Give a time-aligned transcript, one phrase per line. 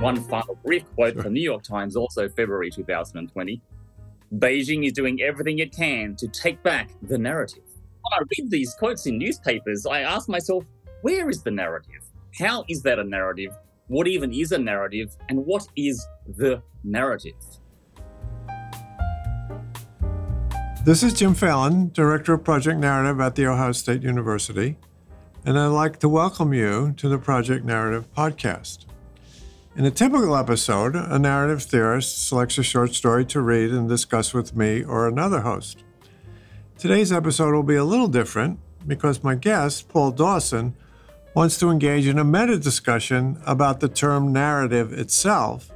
[0.00, 3.62] One final brief quote from the New York Times, also February 2020.
[4.34, 7.64] Beijing is doing everything it can to take back the narrative.
[7.64, 10.64] When I read these quotes in newspapers, I ask myself,
[11.00, 12.04] where is the narrative?
[12.38, 13.56] How is that a narrative?
[13.88, 15.16] What even is a narrative?
[15.30, 17.34] And what is the narrative?
[20.84, 24.76] This is Jim Phelan, Director of Project Narrative at The Ohio State University,
[25.46, 28.84] and I'd like to welcome you to the Project Narrative podcast.
[29.76, 34.32] In a typical episode, a narrative theorist selects a short story to read and discuss
[34.32, 35.84] with me or another host.
[36.78, 40.74] Today's episode will be a little different because my guest, Paul Dawson,
[41.34, 45.70] wants to engage in a meta discussion about the term narrative itself,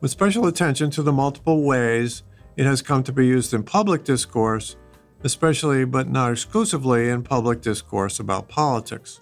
[0.00, 2.22] with special attention to the multiple ways
[2.56, 4.76] it has come to be used in public discourse,
[5.22, 9.20] especially but not exclusively in public discourse about politics.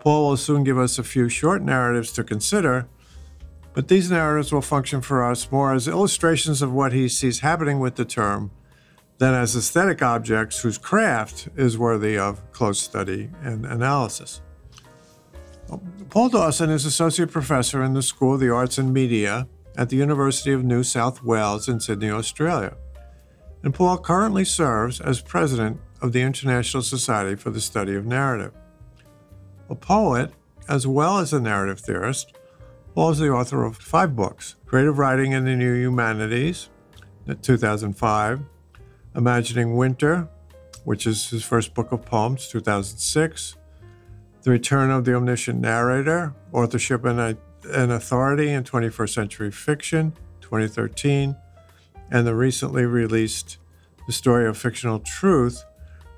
[0.00, 2.86] Paul will soon give us a few short narratives to consider,
[3.74, 7.80] but these narratives will function for us more as illustrations of what he sees happening
[7.80, 8.50] with the term
[9.18, 14.40] than as aesthetic objects whose craft is worthy of close study and analysis.
[16.10, 19.96] Paul Dawson is Associate Professor in the School of the Arts and Media at the
[19.96, 22.76] University of New South Wales in Sydney, Australia.
[23.62, 28.52] And Paul currently serves as president of the International Society for the Study of Narrative.
[29.70, 30.32] A poet,
[30.68, 32.34] as well as a narrative theorist,
[32.94, 36.68] Paul is the author of five books Creative Writing in the New Humanities,
[37.42, 38.40] 2005,
[39.16, 40.28] Imagining Winter,
[40.84, 43.56] which is his first book of poems, 2006,
[44.42, 51.34] The Return of the Omniscient Narrator, Authorship and an Authority in 21st Century Fiction, 2013,
[52.12, 53.58] and the recently released
[54.06, 55.64] The Story of Fictional Truth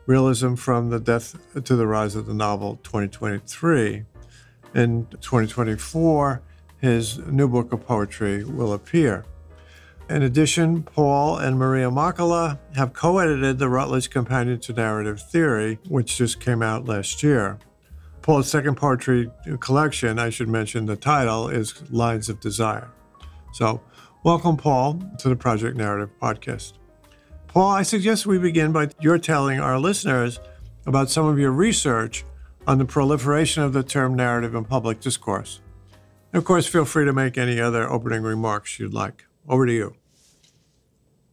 [0.05, 4.05] Realism from the Death to the Rise of the Novel, 2023.
[4.75, 6.43] In 2024,
[6.87, 9.25] his new book of poetry will appear.
[10.09, 15.81] In addition, Paul and Maria Mäkelä have co edited the Routledge Companion to Narrative Theory,
[15.89, 17.59] which just came out last year.
[18.23, 22.89] Paul's second poetry collection, I should mention the title, is Lines of Desire.
[23.53, 23.81] So,
[24.23, 26.75] welcome, Paul, to the Project Narrative podcast.
[27.49, 30.39] Paul, I suggest we begin by your telling our listeners
[30.87, 32.25] about some of your research
[32.65, 35.61] on the proliferation of the term narrative in public discourse.
[36.37, 39.25] And of course, feel free to make any other opening remarks you'd like.
[39.49, 39.97] Over to you.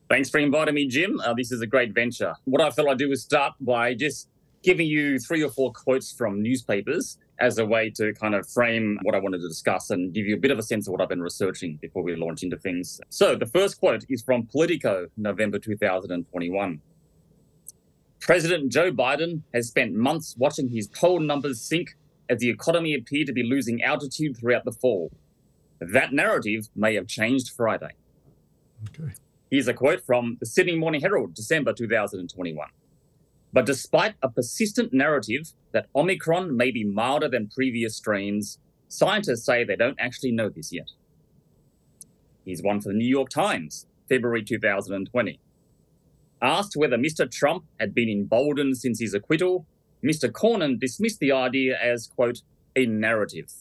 [0.10, 1.20] Thanks for inviting me, Jim.
[1.20, 2.36] Uh, this is a great venture.
[2.46, 4.30] What I thought I'd do is start by just
[4.62, 8.98] giving you three or four quotes from newspapers as a way to kind of frame
[9.02, 11.02] what I wanted to discuss and give you a bit of a sense of what
[11.02, 13.02] I've been researching before we launch into things.
[13.10, 16.80] So, the first quote is from Politico, November 2021.
[18.22, 21.98] President Joe Biden has spent months watching his poll numbers sink
[22.34, 25.12] as the economy appeared to be losing altitude throughout the fall.
[25.80, 27.92] That narrative may have changed Friday.
[28.90, 29.14] Okay.
[29.52, 32.68] Here's a quote from the Sydney Morning Herald, December 2021.
[33.54, 38.58] But despite a persistent narrative that Omicron may be milder than previous strains,
[38.88, 40.90] scientists say they don't actually know this yet.
[42.46, 45.40] Here's one for the New York Times, February 2020.
[46.42, 47.30] Asked whether Mr.
[47.30, 49.68] Trump had been emboldened since his acquittal,
[50.04, 50.30] Mr.
[50.30, 52.42] Cornyn dismissed the idea as, quote,
[52.76, 53.52] a narrative,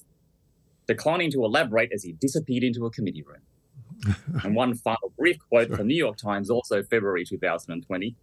[0.86, 4.16] declining to elaborate as he disappeared into a committee room.
[4.44, 5.76] and one final brief quote sure.
[5.76, 8.16] from the New York Times, also February 2020.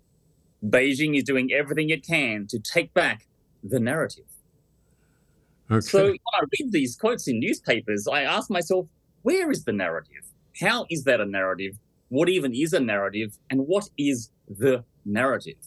[0.66, 3.28] Beijing is doing everything it can to take back
[3.64, 4.26] the narrative.
[5.72, 5.80] Okay.
[5.80, 8.88] So when I read these quotes in newspapers, I ask myself,
[9.22, 10.26] where is the narrative?
[10.60, 11.78] How is that a narrative?
[12.10, 13.38] What even is a narrative?
[13.50, 15.58] And what is the narrative?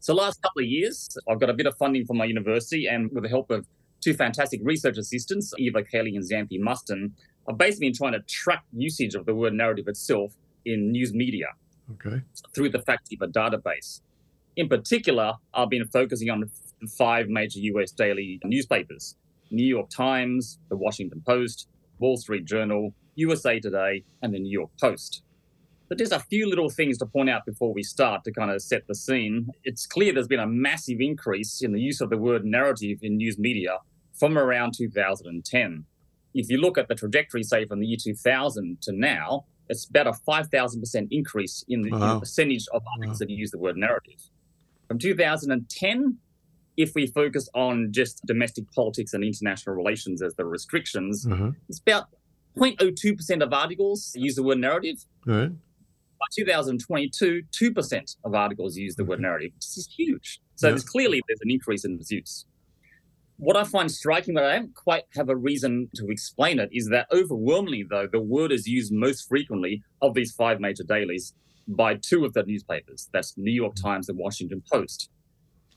[0.00, 3.10] So last couple of years, I've got a bit of funding from my university and
[3.12, 3.66] with the help of
[4.00, 7.14] two fantastic research assistants, Eva Kelly and Xanthi Muston,
[7.48, 10.32] I've basically been trying to track usage of the word narrative itself
[10.64, 11.48] in news media
[11.92, 12.22] okay.
[12.54, 14.00] through the Factiva database.
[14.56, 16.50] In particular, I've been focusing on
[16.96, 19.16] five major US daily newspapers
[19.50, 21.68] New York Times, The Washington Post,
[21.98, 25.24] Wall Street Journal, USA Today, and the New York Post.
[25.90, 28.62] But there's a few little things to point out before we start to kind of
[28.62, 29.48] set the scene.
[29.64, 33.16] It's clear there's been a massive increase in the use of the word narrative in
[33.16, 33.78] news media
[34.14, 35.84] from around 2010.
[36.32, 40.06] If you look at the trajectory, say, from the year 2000 to now, it's about
[40.06, 41.96] a 5,000% increase in the, wow.
[41.96, 43.26] in the percentage of articles wow.
[43.26, 44.20] that use the word narrative.
[44.86, 46.18] From 2010,
[46.76, 51.50] if we focus on just domestic politics and international relations as the restrictions, mm-hmm.
[51.68, 52.04] it's about
[52.56, 55.04] 0.02% of articles use the word narrative.
[55.26, 55.50] Right.
[56.20, 60.40] By 2022, 2% of articles use the word narrative, which is huge.
[60.56, 60.72] So yeah.
[60.72, 62.44] there's clearly there's an increase in its use.
[63.38, 66.90] What I find striking, but I don't quite have a reason to explain it, is
[66.90, 71.32] that overwhelmingly, though, the word is used most frequently of these five major dailies
[71.66, 73.08] by two of the newspapers.
[73.14, 75.08] That's New York Times and Washington Post.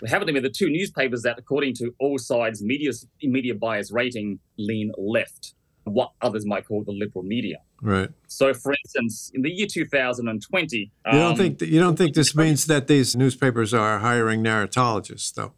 [0.02, 2.92] They happen to be the two newspapers that, according to AllSides media,
[3.22, 5.54] media bias rating, lean left,
[5.86, 7.58] what others might call the liberal media.
[7.82, 8.10] Right.
[8.28, 12.36] So, for instance, in the year 2020, you don't um, think you don't think this
[12.36, 15.54] means that these newspapers are hiring narratologists, though.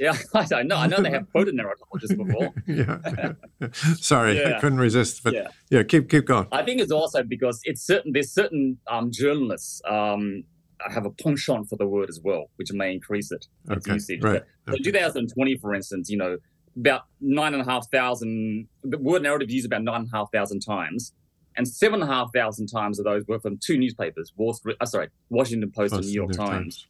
[0.00, 0.76] Yeah, I don't know.
[0.76, 2.52] I know they have quoted narratologists before.
[2.66, 3.68] yeah.
[3.96, 5.22] Sorry, I couldn't resist.
[5.22, 5.48] But Yeah.
[5.70, 6.46] yeah, keep keep going.
[6.52, 10.44] I think it's also because it's certain there's certain um, journalists um,
[10.88, 14.22] have a penchant for the word as well, which may increase it Okay, usage.
[14.22, 14.42] right.
[14.64, 16.36] But in 2020, for instance, you know,
[16.78, 20.30] about nine and a half thousand the word narrative used about nine and a half
[20.32, 21.12] thousand times,
[21.56, 24.76] and seven and a half thousand times of those were from two newspapers, Wall Street,
[24.80, 26.86] uh, sorry, Washington Post and New York the Times.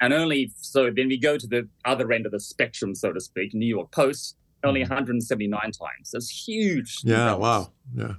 [0.00, 3.20] And only so then we go to the other end of the spectrum, so to
[3.20, 4.88] speak, New York Post, only Mhm.
[4.90, 6.10] 179 times.
[6.12, 6.98] That's huge.
[7.04, 7.34] Yeah.
[7.34, 7.40] imbalance.
[7.40, 7.72] Wow.
[7.96, 8.14] Yeah.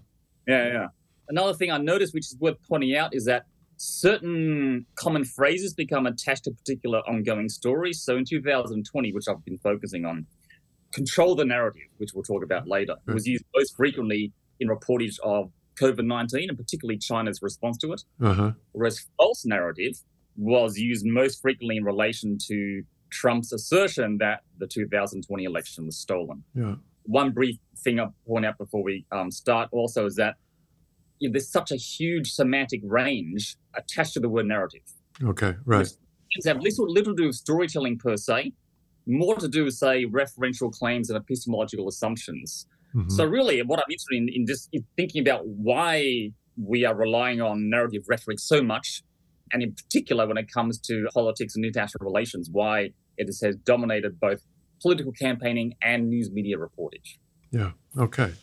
[0.47, 0.88] Yeah, yeah.
[1.27, 3.45] Another thing I noticed, which is worth pointing out, is that
[3.77, 8.01] certain common phrases become attached to particular ongoing stories.
[8.01, 10.25] So in 2020, which I've been focusing on,
[10.95, 13.13] control the narrative, which we'll talk about later, Right.
[13.13, 15.51] was used most frequently in reportage of
[15.81, 18.01] COVID 19 and particularly China's response to it.
[18.21, 18.51] Uh huh.
[18.71, 19.95] Whereas false narrative
[20.38, 26.44] was used most frequently in relation to Trump's assertion that the 2020 election was stolen
[26.56, 26.75] Yeah.
[27.03, 30.36] one brief thing I'll point out before we um, start also is that
[31.19, 34.81] you know, there's such a huge semantic range attached to the word narrative.
[35.24, 35.53] Okay.
[35.65, 35.80] Right.
[36.36, 38.51] Which have little, little to do with storytelling per se,
[39.07, 42.68] more to do with, say, referential claims and epistemological assumptions.
[42.96, 43.12] Mhm.
[43.12, 47.42] So, really, what I'm interested in, in just in thinking about why we are relying
[47.42, 49.04] on narrative rhetoric so much,
[49.52, 54.19] and in particular when it comes to politics and international relations, why it has dominated
[54.19, 54.42] both
[54.81, 57.18] political campaigning and news media reportage.
[57.51, 57.72] Yeah.
[57.98, 58.34] Okay.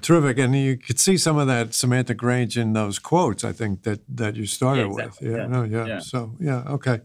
[0.00, 0.38] Terrific.
[0.38, 4.00] And you could see some of that semantic range in those quotes, I think, that,
[4.08, 5.28] that you started exactly.
[5.28, 5.36] with.
[5.36, 5.42] Yeah.
[5.42, 5.48] Yeah.
[5.48, 5.86] No, yeah.
[5.86, 5.98] Yeah.
[5.98, 6.62] So, yeah.
[6.68, 7.00] Okay.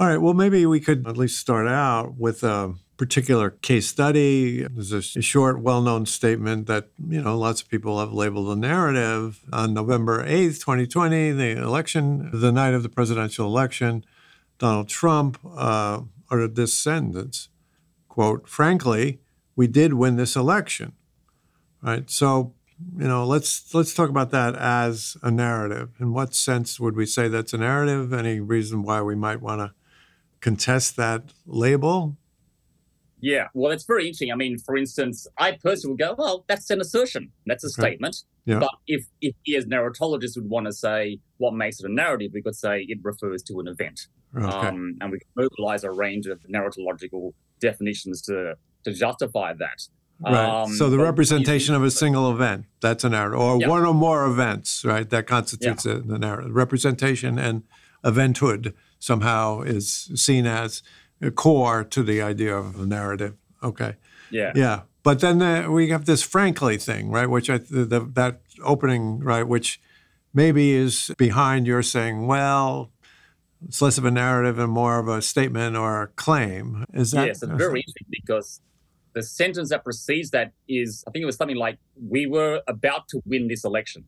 [0.00, 0.20] All right.
[0.20, 4.62] Well, maybe we could at least start out with a particular case study.
[4.62, 8.60] There's a short, well known statement that, you know, lots of people have labeled a
[8.60, 9.40] narrative.
[9.52, 14.04] On November 8th, 2020, the election, the night of the presidential election,
[14.58, 16.00] Donald Trump uh,
[16.30, 17.48] uttered this sentence
[18.08, 19.20] quote, frankly,
[19.56, 20.92] we did win this election
[21.82, 22.54] right so
[22.96, 27.06] you know let's let's talk about that as a narrative in what sense would we
[27.06, 29.72] say that's a narrative any reason why we might want to
[30.48, 31.96] contest that label
[33.32, 34.30] Yeah, well, it's very interesting.
[34.36, 37.24] I mean, for instance, I personally would go, well, that's an assertion.
[37.48, 37.82] That's a Okay.
[37.82, 38.16] statement.
[38.50, 38.58] Yeah.
[38.64, 40.98] But if, if we as narratologists would want to say
[41.42, 43.98] what makes it a narrative, we could say it refers to an event.
[44.36, 47.22] okay Um, and we can mobilize a range of narratological
[47.68, 48.36] definitions to,
[48.84, 49.78] to justify that.
[50.34, 53.68] right Um, so the representation of a single event that's a narrative or Yeah.
[53.74, 57.56] one or more events right that constitutes a, the narrative representation and
[58.10, 58.62] eventhood
[59.04, 60.82] somehow is seen as
[61.20, 63.92] a core to the idea of a narrative okay
[64.30, 64.52] Yeah.
[64.54, 67.28] Yeah, but then uh, we have this frankly thing, right?
[67.28, 69.46] Which I the, the, that opening, right?
[69.54, 69.80] Which
[70.32, 72.90] maybe is behind your saying, well,
[73.66, 76.84] it's less of a narrative and more of a statement or a claim.
[76.92, 77.26] Is that?
[77.26, 78.60] yes, it's very interesting because
[79.12, 83.08] the sentence that precedes that is, I think it was something like, we were about
[83.08, 84.04] to win this election.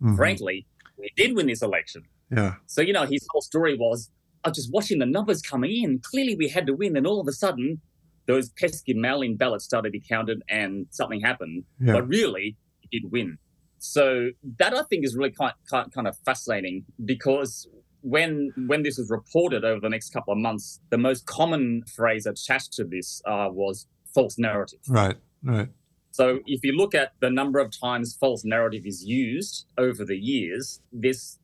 [0.00, 0.16] Mhm.
[0.16, 0.66] Frankly,
[0.96, 2.02] we did win this election.
[2.30, 4.10] Yeah, So, you know, his whole story was
[4.44, 6.00] I was just watching the numbers coming in.
[6.00, 6.96] Clearly, we had to win.
[6.96, 7.80] And all of a sudden,
[8.26, 11.64] those pesky mail in ballots started to be counted and something happened.
[11.80, 13.38] yeah, But really, he did win.
[13.78, 17.68] So, that I think is really quite, kind, kind of fascinating because
[18.02, 22.26] when when this was reported over the next couple of months, the most common phrase
[22.26, 24.80] attached to this uh, was false narrative.
[24.88, 25.68] right, right.
[26.10, 30.16] So if you look at the number of times false narrative is used over the
[30.16, 31.38] years, there's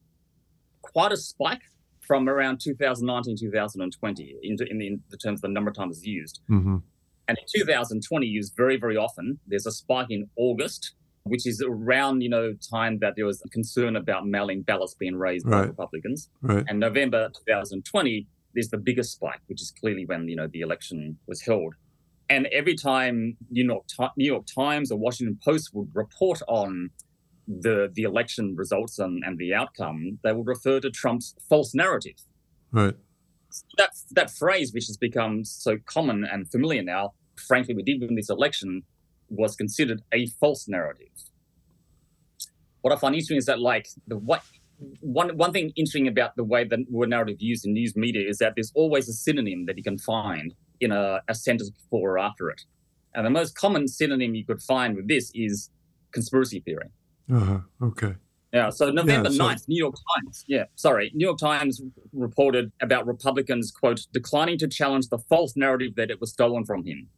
[0.82, 1.62] quite a spike
[2.06, 6.06] from around 2019, 2020 in, in, in the terms of the number of times it's
[6.06, 6.40] used.
[6.48, 6.76] hmm
[7.28, 9.38] And in 2020, used very, very often.
[9.46, 10.92] There's a spike in August,
[11.24, 15.16] which is around, you know, time that there was a concern about mail-in ballots being
[15.16, 16.28] raised by Republicans.
[16.42, 16.64] Right.
[16.68, 21.18] And November 2020, there's the biggest spike, which is clearly when you know the election
[21.26, 21.74] was held.
[22.30, 23.84] And every time New York
[24.16, 26.90] New York Times or Washington Post would report on
[27.46, 32.16] the the election results and, and the outcome, they will refer to Trump's false narrative.
[32.72, 32.96] Right.
[33.78, 38.14] That that phrase, which has become so common and familiar now, frankly, we did win
[38.14, 38.82] this election,
[39.28, 41.08] was considered a false narrative.
[42.80, 44.42] What I find interesting is that, like, the what
[45.00, 48.38] one one thing interesting about the way the word narrative used in news media is
[48.38, 52.18] that there's always a synonym that you can find in a, a sentence before or
[52.18, 52.62] after it.
[53.14, 55.70] And the most common synonym you could find with this is
[56.10, 56.90] conspiracy theory.
[57.32, 57.60] Uh-huh.
[57.82, 58.14] Okay.
[58.52, 60.44] Yeah, so November Yeah, so- 9th, New York Times.
[60.46, 61.10] Yeah, sorry.
[61.14, 66.20] New York Times reported about Republicans, quote, declining to challenge the false narrative that it
[66.20, 67.08] was stolen from him.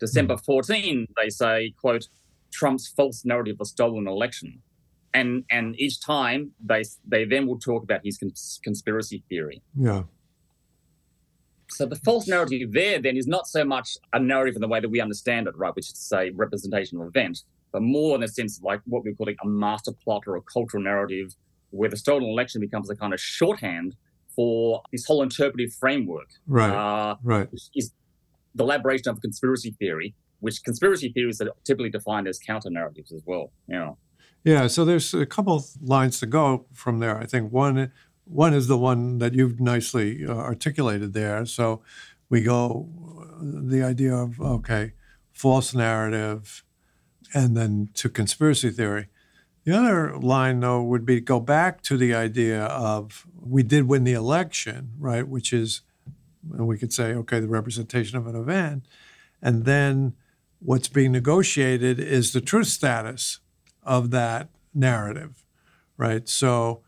[0.00, 2.08] December 14, they say, quote,
[2.52, 4.62] Trump's false narrative of stolen election.
[5.14, 9.62] And and each time they they then will talk about his cons- conspiracy theory.
[9.74, 10.02] Yeah.
[11.70, 14.80] So the false narrative there then is not so much a narrative in the way
[14.80, 17.44] that we understand it, right, which is to say representation of event,
[17.76, 20.40] but more in the sense of like what we're calling a master plot or a
[20.40, 21.34] cultural narrative,
[21.78, 23.94] where the stolen election becomes a kind of shorthand
[24.34, 26.70] for this whole interpretive framework, Right.
[26.70, 27.52] uh, right.
[27.52, 27.92] which is
[28.54, 33.22] the elaboration of conspiracy theory, which conspiracy theories are typically defined as counter narratives as
[33.26, 33.52] well.
[33.68, 33.98] You know.
[34.42, 37.18] Yeah, so there's a couple lines to go from there.
[37.18, 37.92] I think one
[38.24, 41.44] one is the one that you've nicely uh, articulated there.
[41.44, 41.82] So
[42.30, 42.88] we go
[43.20, 43.42] uh,
[43.74, 44.92] the idea of okay,
[45.32, 46.64] false narrative,
[47.34, 49.08] and then to conspiracy theory.
[49.64, 54.04] The other line, though, would be go back to the idea of we did win
[54.04, 55.26] the election, right?
[55.26, 55.80] Which is,
[56.52, 58.86] and we could say, okay, the representation of an event,
[59.42, 60.14] and then
[60.60, 63.40] what's being negotiated is the truth status
[63.82, 65.44] of that narrative,
[65.96, 66.28] right?
[66.28, 66.82] So,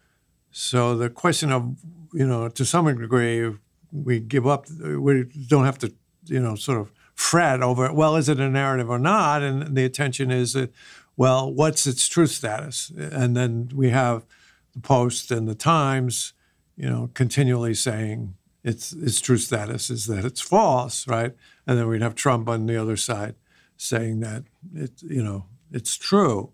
[0.51, 1.77] so the question of
[2.13, 3.55] you know to some degree
[3.93, 5.93] we give up, we don't have to
[6.27, 9.85] you know sort of fret over well is it a narrative or not, and the
[9.85, 10.73] attention is that
[11.17, 14.25] well what's its truth status, and then we have
[14.73, 16.33] the Post and the Times,
[16.77, 21.35] you know, continually saying its its true status is that it's false, right?
[21.67, 23.35] And then we'd have Trump on the other side
[23.77, 26.53] saying that it you know it's true.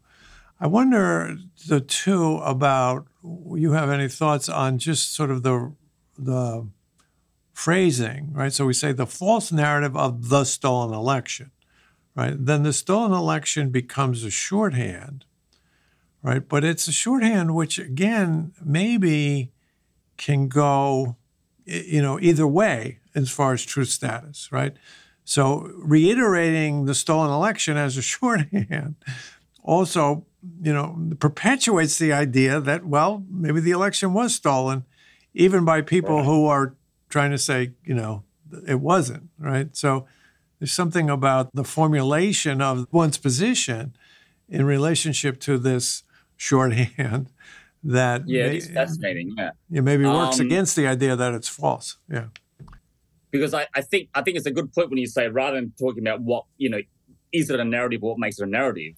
[0.58, 1.36] I wonder
[1.68, 3.06] the two about
[3.54, 5.74] you have any thoughts on just sort of the
[6.18, 6.66] the
[7.54, 8.52] phrasing, right?
[8.52, 11.52] So we say the false narrative of the stolen election,
[12.14, 12.34] right?
[12.36, 15.24] Then the stolen election becomes a shorthand,
[16.22, 16.46] right?
[16.46, 19.52] But it's a shorthand which again maybe
[20.16, 21.16] can go
[21.64, 24.76] you know either way as far as truth status, right?
[25.24, 28.96] So reiterating the stolen election as a shorthand
[29.62, 30.26] also,
[30.60, 34.84] you know, perpetuates the idea that, well, maybe the election was stolen,
[35.32, 36.26] even by people Right.
[36.26, 36.74] who are
[37.14, 37.58] trying to say,
[37.90, 38.12] you know,
[38.74, 39.68] it wasn't, right?
[39.82, 39.88] So
[40.58, 43.82] there's something about the formulation of one's position
[44.48, 46.02] in relationship to this
[46.36, 47.24] shorthand
[47.98, 49.28] that Yeah, may- it's fascinating.
[49.38, 49.50] Yeah.
[49.74, 51.88] yeah, maybe works Um, against the idea that it's false.
[52.16, 52.26] Yeah.
[53.30, 55.72] because I, I think I think it's a good point when you say rather than
[55.84, 56.82] talking about what you know,
[57.38, 58.94] is it a narrative or what makes it a narrative,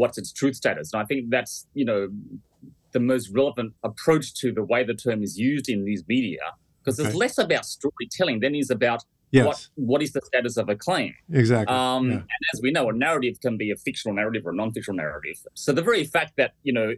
[0.00, 0.86] what's its truth status?
[0.92, 2.00] And I think that's you know
[2.96, 6.44] the most relevant approach to the way the term is used in these media
[6.84, 9.46] because it's less about storytelling than it is about Yes.
[9.46, 11.14] what what is the status of a claim.
[11.32, 11.74] exactly.
[11.74, 12.16] Um, yeah.
[12.16, 15.36] And as we know, a narrative can be a fictional narrative or a non-fictional narrative.
[15.54, 16.92] So the very fact that you know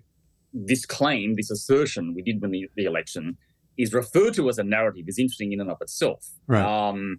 [0.52, 3.36] this claim, this assertion we did win the, the election,
[3.78, 6.26] is referred to as a narrative is interesting in and of itself.
[6.48, 6.64] Right.
[6.64, 7.18] Um,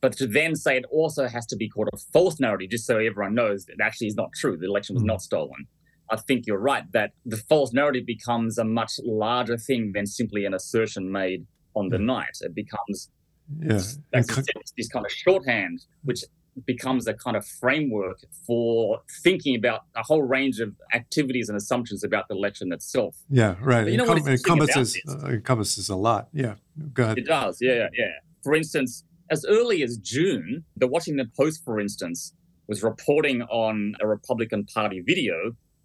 [0.00, 2.98] but to then say it also has to be called a false narrative, just so
[2.98, 4.56] everyone knows that it actually is not true.
[4.56, 5.06] The election was Mhm.
[5.14, 5.66] not stolen.
[6.08, 10.44] I think you're right that the false narrative becomes a much larger thing than simply
[10.44, 12.38] an assertion made on the night.
[12.40, 13.10] It becomes
[13.58, 13.74] yeah.
[13.74, 14.46] as And you said,
[14.76, 16.24] this kind of shorthand, which
[16.66, 22.04] becomes a kind of framework for thinking about a whole range of activities and assumptions
[22.04, 23.16] about the election itself.
[23.30, 23.84] yeah, right.
[23.84, 26.28] But you know what it encompasses uh, encompasses a lot.
[26.32, 26.54] Yeah.
[26.92, 27.18] Go ahead.
[27.18, 28.06] It does, yeah, yeah, yeah.
[28.42, 32.34] For instance, as early as June, the Washington Post, for instance,
[32.66, 35.34] was reporting on a Republican Party video.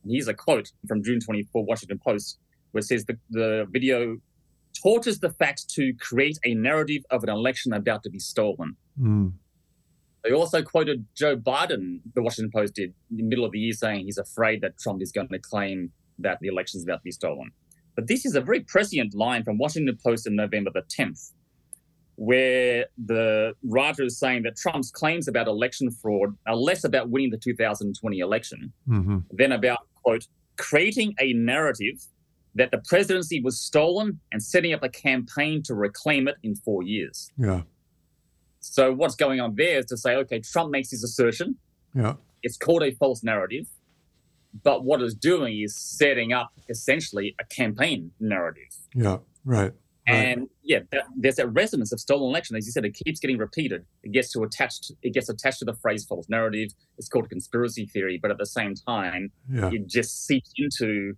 [0.04, 2.38] And here's a quote from June 24, Washington Post,
[2.72, 4.18] where it says the, the video
[4.82, 8.76] tortures the facts to create a narrative of an election about to be stolen.
[9.00, 9.34] Mm.
[10.24, 13.74] They also quoted Joe Biden, the Washington Post did, in the middle of the year,
[13.74, 17.04] saying he's afraid that Trump is going to claim that the election is about to
[17.04, 17.52] be stolen.
[17.96, 21.32] But this is a very prescient line from Washington Post in November the 10th,
[22.16, 27.30] where the writer is saying that Trump's claims about election fraud are less about winning
[27.30, 30.28] the 2020 election hmm than about, quote,
[30.58, 32.04] creating a narrative
[32.56, 36.84] that the presidency was stolen and setting up a campaign to reclaim it in four
[36.84, 37.32] years.
[37.38, 37.62] Yeah.
[38.60, 41.58] So what's going on there is to say, okay, Trump makes his assertion.
[41.94, 42.16] Yeah.
[42.42, 43.68] It's called a false narrative.
[44.64, 48.74] But what it's doing is setting up essentially a campaign narrative.
[48.94, 49.18] Yeah.
[49.44, 49.74] Right.
[50.08, 50.16] Right.
[50.16, 52.56] And yeah, that, there's that resonance of stolen election.
[52.56, 53.86] As you said, it keeps getting repeated.
[54.04, 54.92] It gets to attached.
[55.02, 56.70] It gets attached to the phrase false narrative.
[57.00, 58.20] It's called conspiracy theory.
[58.22, 59.72] But at the same time, yeah.
[59.74, 61.16] it just seeps into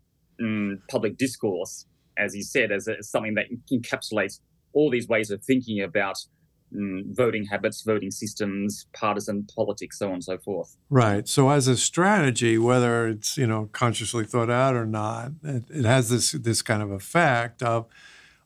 [0.90, 1.86] public discourse,
[2.18, 4.40] as you said, as, a, as something that encapsulates
[4.74, 6.18] all these ways of thinking about
[6.76, 10.78] mm, voting habits, voting systems, partisan politics, so on and so forth.
[10.90, 11.28] Right.
[11.28, 15.86] So as a strategy, whether it's you know consciously thought out or not, it, it
[15.86, 17.88] has this this kind of effect of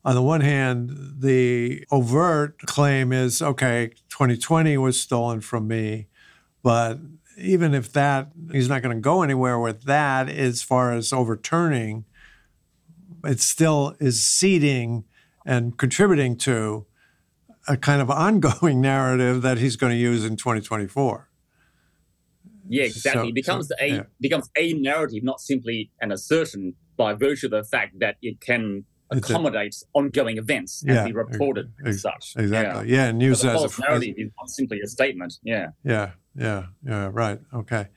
[0.03, 6.07] on the one hand, the overt claim is okay, 2020 was stolen from me,
[6.63, 6.97] but
[7.37, 12.05] even if that he's not going to go anywhere with that as far as overturning,
[13.23, 15.05] it still is seeding
[15.45, 16.85] and contributing to
[17.67, 21.27] a kind of ongoing narrative that he's going to use in 2024.
[22.69, 23.23] Yeah, exactly.
[23.23, 24.03] So- it becomes so, a yeah.
[24.19, 28.85] becomes a narrative, not simply an assertion by virtue of the fact that it can
[29.11, 32.33] It's a- accommodate ongoing events and Yeah, be reported ex- as such.
[32.37, 32.89] Exactly.
[32.91, 33.27] Yeah, and Yeah.
[33.29, 35.33] use So the as a narrative is not simply a statement.
[35.43, 35.69] Yeah.
[35.83, 37.09] Yeah, yeah, yeah.
[37.11, 37.39] Right.
[37.53, 37.87] Okay.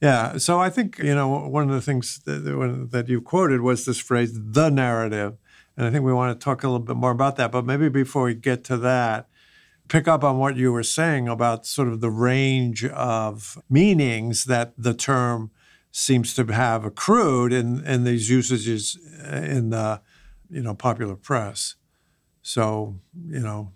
[0.00, 0.38] Yeah.
[0.38, 3.98] So I think you know one of the things that, that you quoted was this
[3.98, 5.36] phrase, "the narrative,"
[5.76, 7.52] and I think we want to talk a little bit more about that.
[7.52, 9.28] But maybe before we get to that,
[9.88, 14.72] pick up on what you were saying about sort of the range of meanings that
[14.76, 15.50] the term
[15.90, 20.00] seems to have accrued in in these usages uh, in the
[20.50, 21.76] you know popular press.
[22.42, 22.98] So
[23.28, 23.72] you know,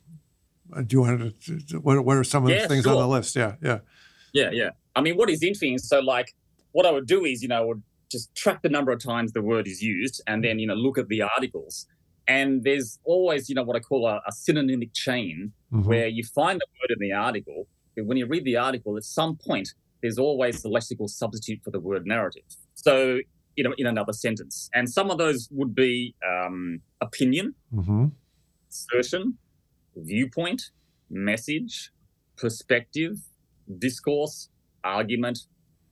[0.75, 1.79] uh, do you want to?
[1.79, 3.37] What, what are some of the Yeah, things on the list?
[3.37, 3.79] Yeah, yeah.
[4.33, 4.71] Yeah, yeah.
[4.97, 6.35] I mean, what is interesting so like
[6.73, 9.33] what I would do is, you know, I would just track the number of times
[9.33, 11.87] the word is used and then, you know, look at the articles.
[12.27, 15.85] And there's always, you know, what I call a, a synonymic chain Mhm.
[15.85, 17.67] where you find the word in the article,
[17.97, 19.69] but when you read the article, at some point,
[20.03, 22.45] there's always the lexical substitute for the word narrative.
[22.75, 23.21] So,
[23.57, 24.71] you know, in another sentence.
[24.75, 28.13] And some of those would be um, opinion, Mhm.
[28.71, 29.39] assertion,
[29.97, 30.71] viewpoint,
[31.11, 31.91] message,
[32.37, 33.17] perspective,
[33.79, 34.49] discourse,
[34.85, 35.41] argument,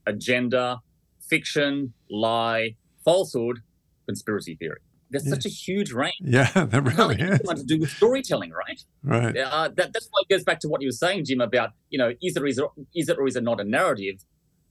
[0.07, 0.81] agenda,
[1.29, 3.59] fiction, lie, falsehood,
[4.07, 4.79] conspiracy theory.
[5.11, 5.35] There's Yeah.
[5.35, 6.15] such a huge range.
[6.21, 7.41] Yeah, that really is.
[7.41, 8.83] to do with storytelling, right?
[9.03, 9.37] Right.
[9.37, 11.99] Uh, that, that's why it goes back to what you were saying, Jim, about you
[11.99, 12.65] know, is it or is it,
[12.95, 14.17] is it or is it not a narrative?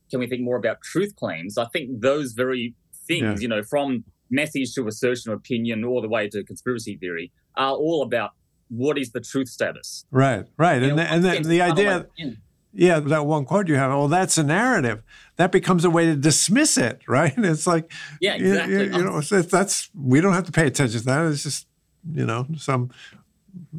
[0.09, 1.57] Can we think more about truth claims?
[1.57, 2.75] I think those very
[3.07, 3.35] things, Yeah.
[3.39, 7.73] you know, from message to assertion of opinion all the way to conspiracy theory, are
[7.75, 8.31] all about
[8.69, 10.05] what is the truth status.
[10.11, 10.81] Right, right.
[10.81, 12.07] You And, know, the, and the, the idea.
[12.75, 15.01] Yeah, that one quote you have, well, that's a narrative.
[15.37, 17.33] That becomes a way to dismiss it, right?
[17.37, 18.85] It's like, Yeah, you- you- exactly.
[18.85, 21.25] You, know, that's, we don't have to pay attention to that.
[21.31, 21.67] It's just,
[22.11, 22.91] you know, some,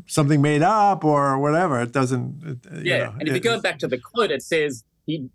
[0.06, 1.80] something made up or whatever.
[1.80, 4.42] It doesn't, it, you Yeah, know, and if you go back to the quote, it
[4.42, 5.28] says he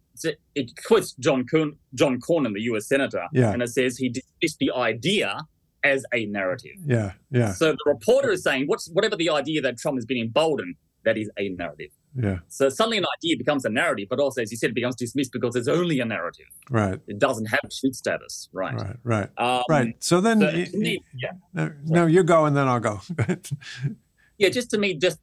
[0.56, 2.88] it quotes John Corn, John Cornyn, the U.S.
[2.88, 3.52] senator, Yeah.
[3.54, 5.40] and it says he dismissed the idea
[5.84, 6.76] as a narrative.
[6.86, 10.18] yeah, yeah, So the reporter is saying, "What's whatever the idea that Trump has been
[10.20, 14.42] emboldened, that is a narrative." Yeah, So suddenly an idea becomes a narrative, but also,
[14.42, 16.48] as you said, it becomes dismissed because it's only a narrative.
[16.70, 18.76] right, It doesn't have truth status, right?
[18.76, 19.96] right, right, Um, right.
[20.00, 23.02] So then, so y- to me, yeah, no, no, you go and then I'll go.
[24.38, 24.50] yeah.
[24.50, 25.20] Just to me, just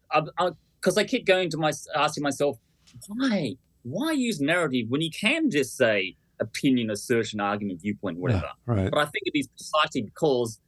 [0.81, 2.59] because I keep going to my asking myself,
[3.07, 8.44] why, why use narrative when you can just say opinion, assertion, argument, viewpoint, whatever.
[8.66, 8.90] Yeah, right.
[8.90, 10.61] But I think it is precisely because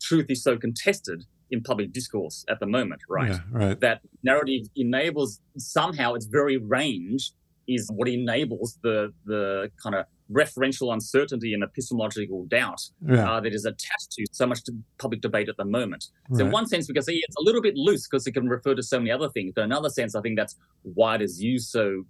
[0.00, 3.30] truth is so contested in public discourse at the moment, right?
[3.32, 3.80] Yeah, right.
[3.80, 7.32] That narrative enables somehow its very range
[7.68, 13.52] is what enables the the kind of referential uncertainty and epistemological doubt Yeah, uh, that
[13.52, 16.06] is attached to so much to public debate at the moment.
[16.34, 18.48] So in one sense, we can say it's a little bit loose because it can
[18.48, 19.52] refer to so many other things.
[19.56, 22.04] But in another sense, I think that's why it is used so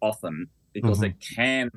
[0.00, 1.08] often because Mhm.
[1.10, 1.70] it can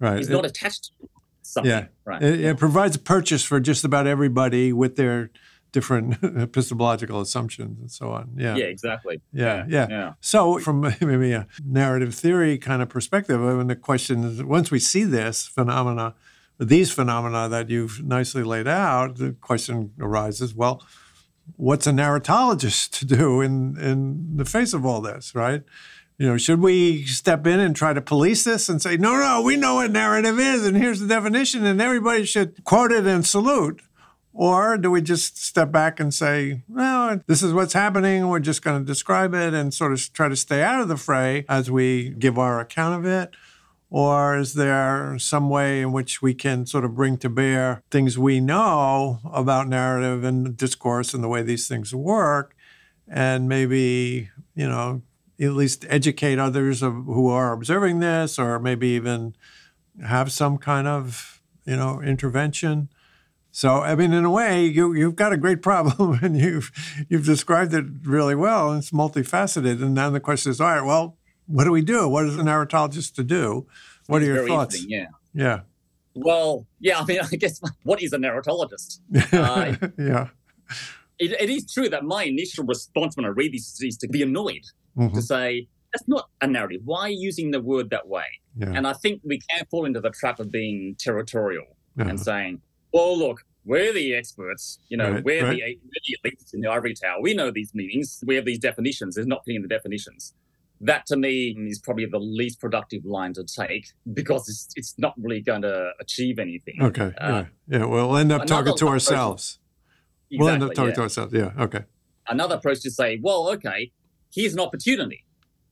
[0.00, 0.18] right.
[0.20, 1.08] is It- not attached to
[1.42, 1.70] something.
[1.70, 1.86] Yeah.
[2.04, 2.22] Right.
[2.22, 5.30] It, it provides a purchase for just about everybody with their
[5.72, 8.30] different epistemological assumptions and so on.
[8.36, 8.56] Yeah.
[8.56, 9.20] yeah, exactly.
[9.32, 9.64] Yeah.
[9.68, 9.86] Yeah.
[9.90, 10.12] Yeah.
[10.20, 14.70] So, from maybe a narrative theory kind of perspective, I mean, the question is once
[14.70, 16.14] we see this phenomena,
[16.58, 20.82] these phenomena that you've nicely laid out, the question arises well,
[21.56, 25.62] what's a narratologist to do in, in the face of all this, right?
[26.18, 29.42] You know, should we step in and try to police this and say, no, no,
[29.42, 33.26] we know what narrative is, and here's the definition, and everybody should quote it and
[33.26, 33.82] salute?
[34.34, 38.28] Or do we just step back and say, well, this is what's happening.
[38.28, 40.96] We're just going to describe it and sort of try to stay out of the
[40.96, 43.30] fray as we give our account of it?
[43.90, 48.18] Or is there some way in which we can sort of bring to bear things
[48.18, 52.56] we know about narrative and discourse and the way these things work
[53.06, 55.02] and maybe, you know,
[55.38, 59.36] at least educate others who are observing this or maybe even
[60.02, 62.88] have some kind of, you know, intervention?
[63.54, 66.72] So, I mean, in a way, you, you've got a great problem and you've,
[67.08, 68.70] you've described it really well.
[68.70, 69.82] And it's multifaceted.
[69.82, 72.08] And then the question is, all right, well, what do we do?
[72.08, 73.66] What is an narratologist to do?
[74.06, 74.84] What are your thoughts?
[74.86, 75.06] Yeah.
[75.34, 75.60] Yeah.
[76.14, 77.00] Well, yeah.
[77.00, 79.00] I mean, I guess what is a narratologist?
[79.32, 80.28] Uh, yeah.
[81.18, 84.22] it, it is true that my initial response when I read this is to be
[84.22, 84.64] annoyed
[84.96, 85.14] Mhm.
[85.14, 86.82] to say that's not a narrative.
[86.84, 88.26] Why are you using the word that way?
[88.56, 88.72] Yeah.
[88.74, 91.64] And I think we can fall into the trap of being territorial
[91.96, 92.08] yeah.
[92.08, 92.60] and saying,
[92.92, 94.78] "Well, look, we're the experts.
[94.88, 95.56] You know, Right, we're, right.
[95.56, 97.20] The, we're the elites in the ivory tower.
[97.20, 98.22] We know these meanings.
[98.26, 99.14] We have these definitions.
[99.14, 100.34] There's not in the definitions."
[100.84, 105.14] That to me is probably the least productive line to take because it's it's not
[105.16, 106.82] really going to achieve anything.
[106.82, 107.12] Okay.
[107.18, 107.78] Uh, yeah.
[107.78, 107.84] Yeah.
[107.84, 109.60] We'll end up talking to ourselves.
[110.32, 110.94] We'll end up talking yeah.
[110.94, 111.32] to ourselves.
[111.32, 111.52] Yeah.
[111.56, 111.84] Okay.
[112.28, 113.92] another approach to say, well, okay,
[114.34, 115.24] here's an opportunity.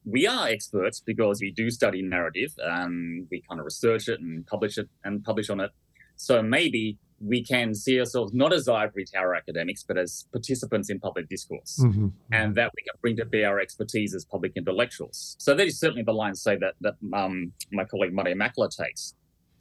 [0.05, 4.47] We are experts because we do study narrative and we kind of research it and
[4.47, 5.71] publish it and publish on it.
[6.17, 10.99] So maybe we can see ourselves not as ivory tower academics, but as participants in
[11.01, 11.77] public discourse.
[11.83, 15.37] hmm And that we can bring to bear our expertise as public intellectuals.
[15.39, 19.15] So that is certainly the line, say that that um, my colleague Maria Mäkelä takes,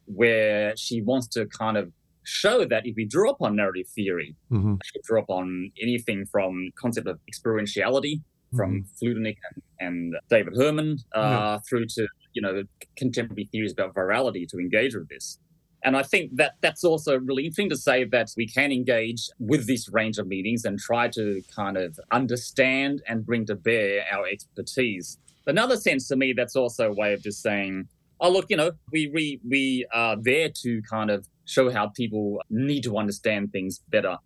[0.06, 1.92] where she wants to kind of
[2.24, 7.06] show that if we draw upon narrative theory, hmm should draw upon anything from concept
[7.12, 8.14] of experientiality
[8.56, 11.58] from Fludernik and, and David Herman uh, Yeah.
[11.68, 12.62] through to you know
[12.96, 15.38] contemporary theories about virality to engage with this.
[15.82, 19.66] And I think that that's also really interesting to say that we can engage with
[19.66, 24.26] this range of meetings and try to kind of understand and bring to bear our
[24.26, 25.18] expertise.
[25.46, 27.88] Another sense to me, that's also a way of just saying,
[28.20, 32.42] oh, look, you know, we, we, we are there to kind of show how people
[32.50, 34.18] need to understand things better.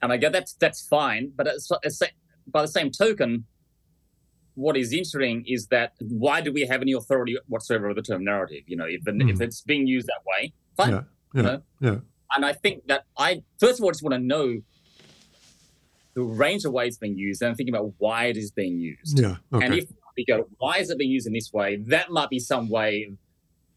[0.00, 1.32] And I go, that's that's fine.
[1.34, 2.00] But it's, it's,
[2.46, 3.46] by the same token,
[4.54, 8.24] what is interesting is that why do we have any authority whatsoever of the term
[8.24, 8.62] narrative?
[8.66, 9.40] You know, if, the, if Mhm.
[9.40, 10.90] it's being used that way, fine.
[10.90, 11.02] Yeah,
[11.34, 11.62] you yeah, know?
[11.80, 11.96] yeah.
[12.36, 14.60] And I think that I, first of all, just want to know
[16.14, 19.18] the range of ways it's being used and thinking about why it is being used.
[19.18, 19.36] Yeah.
[19.52, 19.64] Okay.
[19.64, 19.84] And if
[20.16, 21.76] we go, why is it being used in this way?
[21.86, 23.16] That might be some way of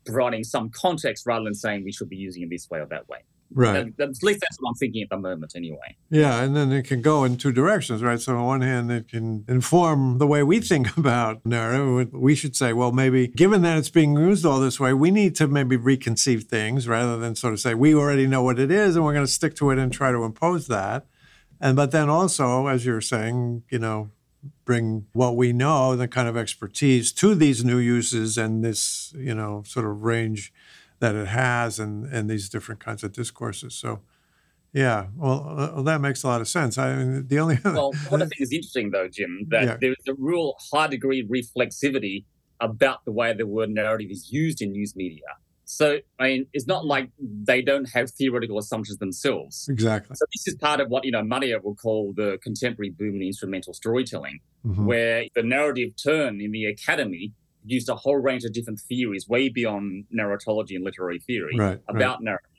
[0.06, 3.08] providing some context rather than saying we should be using it this way or that
[3.08, 3.20] way.
[3.56, 3.98] Right.
[3.98, 5.96] That- at least that's what I'm thinking at the moment, anyway.
[6.10, 8.20] Yeah, and then it can go in two directions, right?
[8.20, 12.14] So on one hand, it can inform the way we think about narrative.
[12.14, 15.36] We should say, well, maybe given that it's being used all this way, we need
[15.38, 18.96] to maybe reconceive things rather than sort of say we already know what it is
[18.96, 21.08] and we're going to stick to it and try to impose that.
[21.60, 24.12] And but then also, as you're saying, you know,
[24.66, 29.34] bring what we know, the kind of expertise to these new uses and this, you
[29.34, 30.52] know, sort of range
[31.00, 33.74] that it has and and these different kinds of discourses.
[33.76, 34.02] So.
[34.74, 36.78] Yeah, well, uh, well, that makes a lot of sense.
[36.78, 39.78] I mean, the only Well, what I think is interesting, though, Jim, that Yeah.
[39.80, 42.26] there's a real high degree of reflexivity
[42.60, 45.22] about the way the word narrative is used in news media.
[45.64, 49.70] So, I mean, it's not like they don't have theoretical assumptions themselves.
[49.70, 50.14] exactly.
[50.18, 53.22] So, this is part of what, you know, Maria will call the contemporary boom in
[53.22, 54.86] instrumental storytelling, Mhm.
[54.86, 57.32] where the narrative turn in the academy
[57.66, 61.82] used a whole range of different theories way beyond narratology and literary theory Right, right.
[61.88, 62.50] about narrative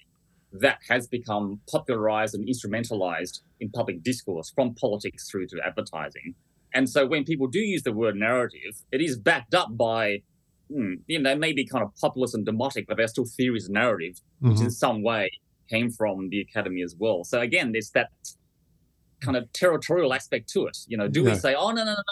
[0.52, 6.34] that has become popularized and instrumentalized in public discourse from politics through to advertising.
[6.72, 10.22] And so when people do use the word narrative, it is backed up by,
[10.70, 13.66] hmm, you know, they may be kind of populist and demotic, but they're still theories
[13.66, 14.64] of narrative, which Mhm.
[14.64, 15.30] in some way
[15.68, 17.24] came from the academy as well.
[17.24, 18.10] So again, there's that
[19.20, 20.78] kind of territorial aspect to it.
[20.86, 21.30] You know, do Yeah.
[21.32, 22.02] we say, oh, no, no, no, no,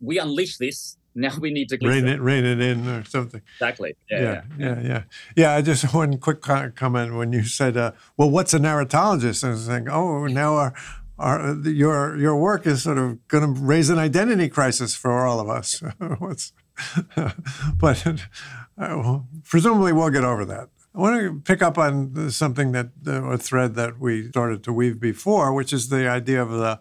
[0.00, 3.42] we unleash this, now we need to rein it, rein it in or something.
[3.56, 3.96] Exactly.
[4.10, 4.20] Yeah.
[4.20, 5.02] Yeah, yeah, yeah,
[5.36, 5.54] yeah.
[5.54, 9.66] I just one quick comment when you said, uh, "Well, what's a narratologist?" I was
[9.66, 10.74] thinking, "Oh, now our,
[11.18, 15.40] our your your work is sort of going to raise an identity crisis for all
[15.40, 15.82] of us."
[16.18, 16.52] what's,
[17.76, 18.16] but uh,
[18.76, 20.68] well, presumably we'll get over that.
[20.94, 24.72] I want to pick up on something that uh, a thread that we started to
[24.72, 26.80] weave before, which is the idea of the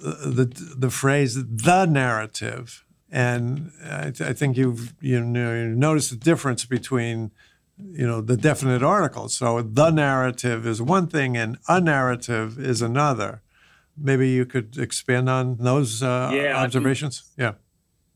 [0.00, 6.16] the the phrase "the narrative." And I, I think you've you know you noticed the
[6.16, 7.32] difference between
[7.76, 9.34] you know the definite articles.
[9.34, 13.42] So the narrative is one thing, and a narrative is another.
[13.96, 17.24] Maybe you could expand on those uh, Yeah, observations.
[17.36, 17.54] Yeah.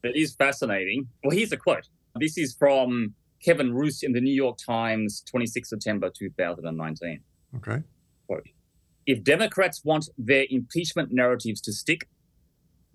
[0.02, 1.09] It is fascinating.
[1.22, 1.88] Well, here's a quote.
[2.14, 7.20] This is from Kevin Roose in the New York Times, 26 September 2019.
[7.57, 7.83] Okay.
[8.26, 8.46] Quote
[9.07, 12.09] If Democrats want their impeachment narratives to stick,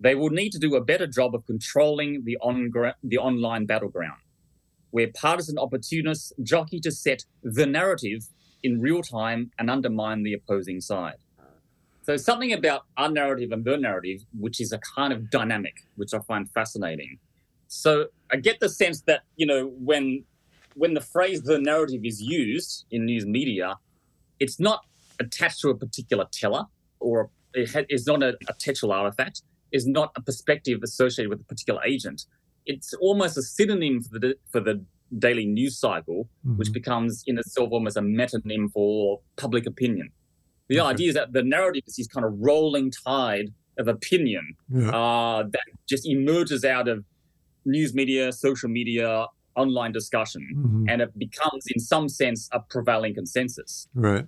[0.00, 4.20] they will need to do a better job of controlling the, on- the online battleground,
[4.90, 8.22] where partisan opportunists jockey to set the narrative
[8.62, 11.16] in real time and undermine the opposing side.
[12.02, 16.14] So something about our narrative and their narrative, which is a kind of dynamic, which
[16.14, 17.18] I find fascinating.
[17.68, 20.24] So I get the sense that you know when
[20.74, 23.76] when the phrase "the narrative" is used in news media,
[24.40, 24.80] it's not
[25.20, 26.64] attached to a particular teller
[27.00, 29.42] or it ha- it's not a, a textual artifact.
[29.72, 32.26] Is not a perspective associated with a particular agent.
[32.66, 34.84] It's almost a synonym for the for the
[35.18, 36.72] daily news cycle, which Mhm.
[36.74, 40.10] becomes in itself almost a metonym for public opinion.
[40.68, 40.88] The Okay.
[40.90, 44.90] idea is that the narrative is this kind of rolling tide of opinion Yeah.
[44.90, 47.04] uh, that just emerges out of
[47.64, 50.90] news media, social media, online discussion, Mhm.
[50.90, 53.88] and it becomes, in some sense, a prevailing consensus.
[53.94, 54.26] Right.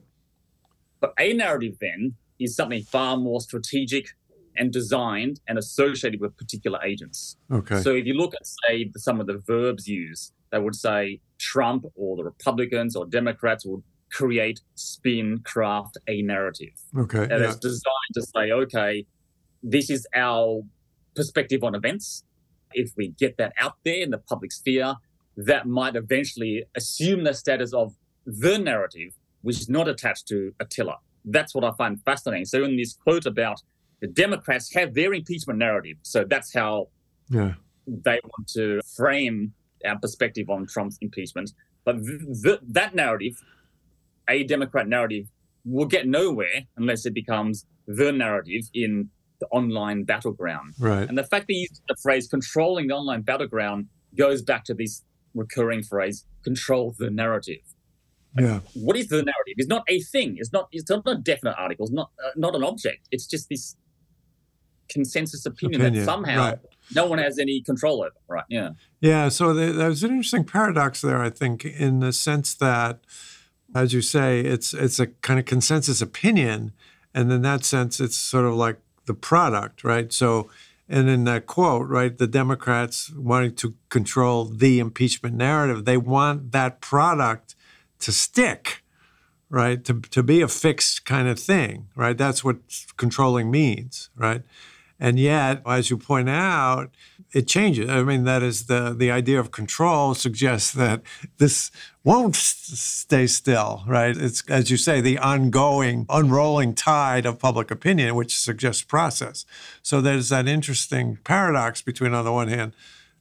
[1.00, 4.06] But a narrative then is something far more strategic
[4.56, 7.36] and designed and associated with particular agents.
[7.50, 7.80] Okay.
[7.80, 11.84] So if you look at, say, some of the verbs used, they would say Trump
[11.94, 16.74] or the Republicans or Democrats would create, spin, craft a narrative.
[16.96, 17.22] okay.
[17.22, 17.48] And Yeah.
[17.48, 19.06] it's designed to say, okay,
[19.62, 20.62] this is our
[21.14, 22.24] perspective on events.
[22.74, 24.94] If we get that out there in the public sphere,
[25.36, 27.94] that might eventually assume the status of
[28.26, 30.96] the narrative, which is not attached to a teller.
[31.24, 32.44] That's what I find fascinating.
[32.46, 33.62] So, in this quote about
[34.02, 36.88] the Democrats have their impeachment narrative, so that's how
[37.30, 37.54] Yeah.
[37.86, 39.54] they want to frame
[39.86, 41.52] our perspective on Trump's impeachment.
[41.84, 43.34] But th- th- that narrative,
[44.28, 45.26] a Democrat narrative,
[45.64, 49.08] will get nowhere unless it becomes the narrative in
[49.40, 50.74] the online battleground.
[50.78, 51.08] Right.
[51.08, 54.74] And the fact that you use the phrase controlling the online battleground goes back to
[54.74, 57.62] this recurring phrase control the narrative.
[58.38, 58.60] Yeah.
[58.74, 59.56] What is the narrative?
[59.56, 60.36] It's not a thing.
[60.38, 60.68] It's not.
[60.72, 61.84] It's not a definite article.
[61.86, 62.10] It's not.
[62.24, 63.08] Uh, not an object.
[63.10, 63.76] It's just this
[64.88, 66.58] consensus opinion, Opinion, that somehow right.
[66.94, 68.12] no one has any control over.
[68.28, 68.44] Right?
[68.48, 68.70] Yeah.
[69.00, 73.00] Yeah, so there- there's an interesting paradox there, I think, in the sense that,
[73.74, 76.72] as you say, it's it's a kind of consensus opinion,
[77.14, 80.12] and in that sense, it's sort of like the product, right?
[80.12, 80.48] So,
[80.88, 86.52] and in that quote, right, the Democrats wanting to control the impeachment narrative, they want
[86.52, 87.54] that product
[88.00, 88.82] to stick,
[89.48, 89.82] right?
[89.84, 92.16] To to be a fixed kind of thing, right?
[92.18, 92.56] That's what
[92.96, 94.42] controlling means, right?
[95.02, 96.92] And yet, as you point out,
[97.32, 97.90] it changes.
[97.90, 101.02] I mean, that is the the idea of control suggests that
[101.38, 101.72] this
[102.04, 104.16] won't s- stay still, right?
[104.16, 109.44] It's as you say, the ongoing, unrolling tide of public opinion, which suggests process.
[109.82, 112.72] So there's that interesting paradox between, on the one hand,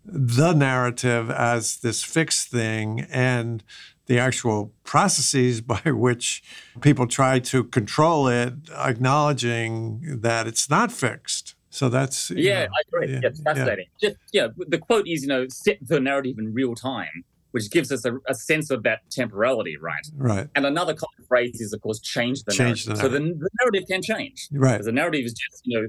[0.06, 3.64] the narrative as this fixed thing and
[4.06, 6.44] the actual processes by which
[6.82, 11.56] people try to control it, acknowledging that it's not fixed.
[11.72, 13.08] So that's Yeah, know, I agree.
[13.14, 13.86] yeah, Yeah, it's fascinating.
[14.00, 17.92] Just yeah, the quote is you know set the narrative in real time, which gives
[17.92, 20.06] us a, a sense of that temporality, right?
[20.16, 22.96] right, And another common phrase is, of course, change the Change narrative.
[22.98, 24.48] the So the, the narrative can change.
[24.52, 25.88] right, Because the narrative is just, you know,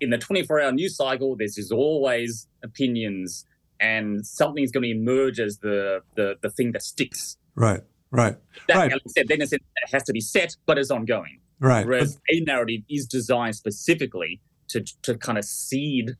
[0.00, 3.44] in the 24 hour news cycle, there's just always opinions
[3.80, 7.38] and something's going to emerge as the, the, the thing that sticks.
[7.54, 8.36] right, right,
[8.68, 8.92] That, Right.
[8.92, 9.60] like I said, then it
[9.92, 11.40] has to be set, but it's ongoing.
[11.58, 11.82] right.
[11.84, 16.16] But- Whereas a narrative is designed specifically to, to kind of seed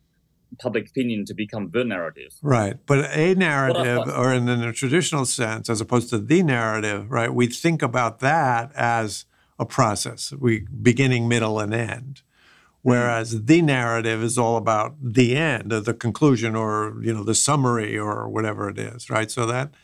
[0.59, 2.33] public opinion to become the narrative.
[2.43, 2.75] Right.
[2.87, 7.33] But a narrative, thought- or in the traditional sense, as opposed to the narrative, right,
[7.33, 9.27] we think about that as
[9.59, 12.23] a process, we beginning, middle, and end.
[12.23, 12.89] Mm-hmm.
[12.89, 17.35] Whereas the narrative is all about the end, or the conclusion, or you know, the
[17.35, 19.31] summary, or whatever it is, right?
[19.31, 19.75] So that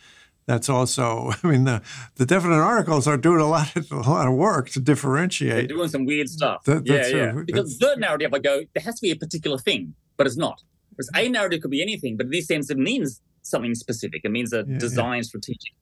[0.47, 1.81] that's also, I mean, the
[2.15, 5.67] the definite articles are doing a lot of, a lot of work to differentiate.
[5.67, 6.31] They're doing some weird mm.
[6.31, 6.63] stuff.
[6.63, 7.31] That- yeah, that's yeah.
[7.31, 7.45] true.
[7.45, 10.63] Because the narrative, I go, there has to be a particular thing, but it's not.
[10.89, 14.21] Because a narrative could be anything, but in this sense, it means something specific.
[14.23, 14.79] It means a yeah.
[14.79, 15.73] design strategic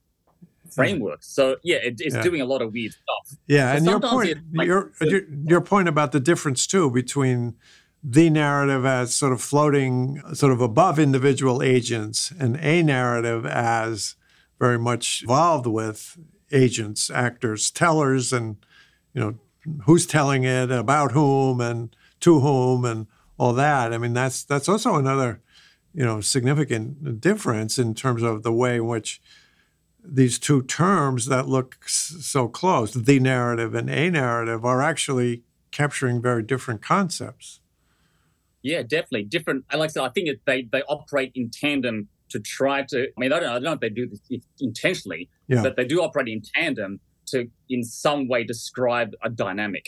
[0.73, 1.23] framework.
[1.23, 2.21] So yeah, it, it's Yeah.
[2.21, 3.39] doing a lot of weird stuff.
[3.47, 6.89] Yeah, But and your point, it, like, your, your your point about the difference too
[6.91, 7.55] between
[8.03, 14.15] the narrative as sort of floating sort of above individual agents and a narrative as
[14.59, 16.17] very much involved with
[16.51, 18.57] agents, actors, tellers, and
[19.13, 19.35] you know
[19.85, 23.93] who's telling it, about whom, and to whom, and all that.
[23.93, 25.41] I mean, that's that's also another
[25.93, 29.21] you know significant difference in terms of the way in which
[30.03, 36.21] these two terms that look so close, the narrative and a narrative, are actually capturing
[36.21, 37.59] very different concepts.
[38.61, 39.65] Yeah, definitely different.
[39.69, 42.97] And like I said, I think they they operate in tandem to try to.
[43.15, 44.21] I mean, I don't, I don't know if they do this
[44.59, 45.63] intentionally, Yeah.
[45.63, 46.99] but they do operate in tandem
[47.31, 47.37] to,
[47.69, 49.85] in some way, describe a dynamic.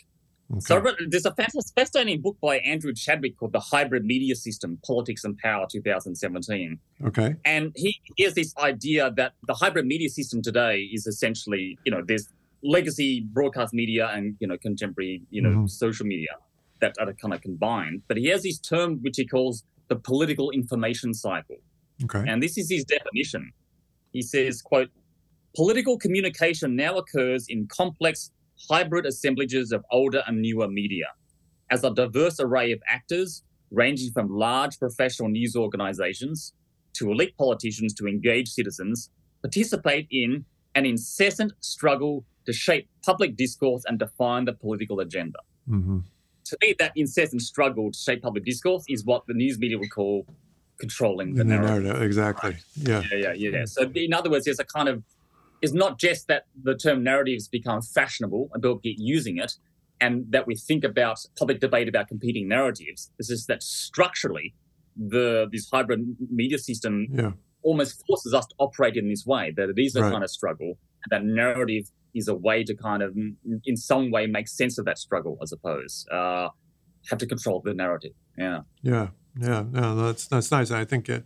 [0.59, 0.85] So Okay.
[0.85, 1.35] read- there's a
[1.75, 6.79] fascinating book by Andrew Chadwick called "The Hybrid Media System: Politics and Power," 2017.
[7.09, 7.35] Okay.
[7.43, 11.91] And he, he has this idea that the hybrid media system today is essentially, you
[11.91, 12.29] know, there's
[12.63, 15.69] legacy broadcast media and, you know, contemporary, you know, Mhm.
[15.69, 16.33] social media
[16.79, 18.03] that are kind of combined.
[18.07, 19.55] But he has this term which he calls
[19.89, 21.57] the political information cycle.
[22.03, 22.23] Okay.
[22.27, 23.51] And this is his definition.
[24.13, 24.89] He says, quote,
[25.55, 28.31] political communication now occurs in complex
[28.69, 31.07] hybrid assemblages of older and newer media
[31.69, 36.53] as a diverse array of actors ranging from large professional news organizations
[36.93, 39.09] to elite politicians to engaged citizens
[39.41, 45.39] participate in an incessant struggle to shape public discourse and define the political agenda.
[45.69, 45.99] Mm-hmm.
[46.45, 49.91] To me, that incessant struggle to shape public discourse is what the news media would
[49.91, 50.25] call
[50.79, 51.83] controlling the narrative.
[51.85, 52.57] narrative, exactly.
[52.75, 53.03] Yeah.
[53.11, 53.65] Yeah, yeah, yeah.
[53.65, 55.03] So, in other words, there's a kind of,
[55.61, 59.53] it's not just that the term narratives become fashionable and people get using it,
[59.99, 63.11] and that we think about public debate about competing narratives.
[63.17, 64.53] This is that structurally,
[64.95, 67.31] the this hybrid media system Yeah.
[67.63, 69.51] almost forces us to operate in this way.
[69.57, 70.11] That it is a Right.
[70.11, 73.15] kind of struggle, and that narrative is a way to kind of,
[73.65, 75.37] in some way, make sense of that struggle.
[75.41, 76.49] I suppose uh,
[77.09, 78.13] have to control the narrative.
[78.37, 78.61] Yeah.
[78.83, 79.07] Yeah,
[79.39, 80.71] yeah, no, that's that's nice.
[80.71, 81.25] I think it,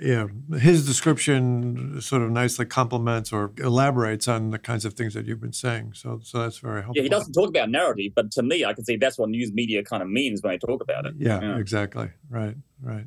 [0.00, 0.26] yeah,
[0.58, 5.40] his description sort of nicely complements or elaborates on the kinds of things that you've
[5.40, 5.92] been saying.
[5.94, 6.96] So, so that's very helpful.
[6.96, 9.52] Yeah, he doesn't talk about narrative, but to me, I can see that's what news
[9.52, 11.14] media kind of means when they talk about it.
[11.18, 11.58] Yeah, Yeah.
[11.58, 12.10] exactly.
[12.28, 13.06] Right, right.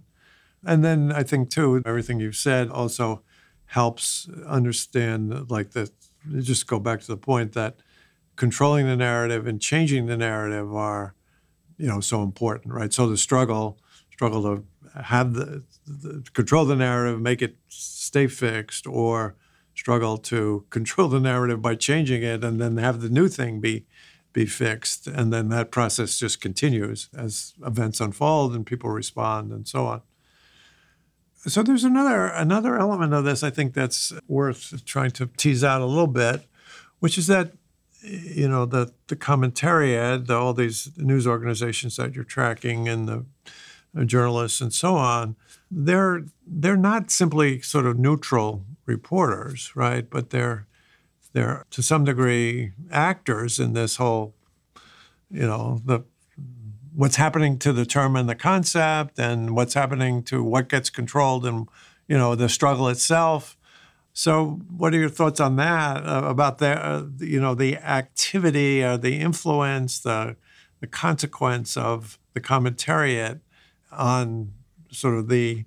[0.65, 3.21] And then I think too, everything you've said also
[3.65, 5.89] helps understand, like the.
[6.39, 7.75] Just go back to the point that
[8.37, 11.15] controlling the narrative and changing the narrative are,
[11.77, 12.93] you know, so important, right?
[12.93, 13.77] So the struggle,
[14.13, 19.35] struggle to have the, the control the narrative, make it stay fixed, or
[19.73, 23.85] struggle to control the narrative by changing it, and then have the new thing be
[24.31, 29.67] be fixed, and then that process just continues as events unfold and people respond and
[29.67, 30.01] so on.
[31.45, 35.81] So there's another another element of this I think that's worth trying to tease out
[35.81, 36.47] a little bit,
[36.99, 37.53] which is that
[38.01, 43.25] you know the the commentariat, the, all these news organizations that you're tracking, and the
[44.05, 45.35] journalists and so on,
[45.69, 50.09] they're they're not simply sort of neutral reporters, right?
[50.09, 50.67] But they're
[51.33, 54.33] they're to some degree actors in this whole,
[55.29, 56.03] you know, the
[56.95, 61.67] what's happening to determine the concept and what's happening to what gets controlled and
[62.07, 63.57] you know the struggle itself.
[64.15, 66.05] So, what are your thoughts on that?
[66.05, 70.35] Uh, about the uh, you know the activity, the influence, the
[70.81, 73.39] the consequence of the commentariat
[73.97, 74.53] on
[74.91, 75.65] sort of the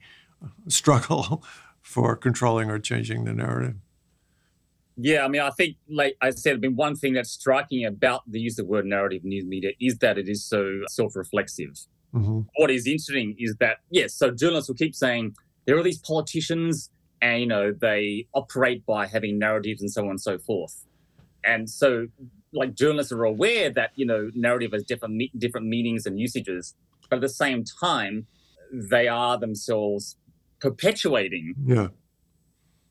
[0.69, 1.45] struggle
[1.83, 3.77] for controlling or changing the narrative?
[4.97, 8.23] Yeah, I mean, I think, like I said, I mean, one thing that's striking about
[8.27, 11.87] the use of the word narrative in news media is that it is so self-reflexive.
[12.13, 15.35] hmm What is interesting is that yes, so journalists will keep saying
[15.67, 20.11] there are these politicians, and you know they operate by having narratives and so on
[20.11, 20.87] and so forth,
[21.45, 22.09] and so
[22.53, 26.75] like journalists are aware that you know narrative has different different meanings and usages,
[27.09, 28.27] but at the same time,
[28.73, 30.17] they are themselves
[30.61, 31.89] perpetuating Yeah.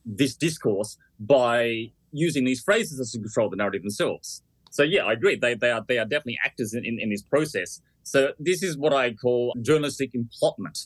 [0.06, 4.42] this discourse by using these phrases as to control the narrative themselves.
[4.72, 5.36] So yeah, I agree.
[5.38, 7.82] They they are they are definitely actors in, in, in this process.
[8.04, 10.78] So this is what I call journalistic emplotment.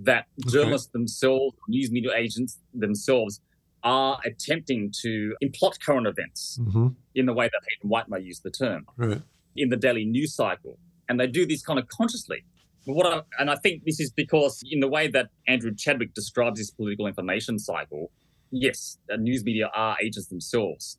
[0.00, 0.50] That Okay.
[0.52, 3.40] journalists themselves, news media agents themselves,
[3.82, 8.40] are attempting to emplot current events hmm in the way that Hayden White may use
[8.40, 9.22] the term Right.
[9.56, 12.44] in the daily news cycle, and they do this kind of consciously.
[12.88, 16.14] But what I, and I think this is because in the way that Andrew Chadwick
[16.14, 18.10] describes this political information cycle,
[18.50, 20.96] yes, news media are agents themselves,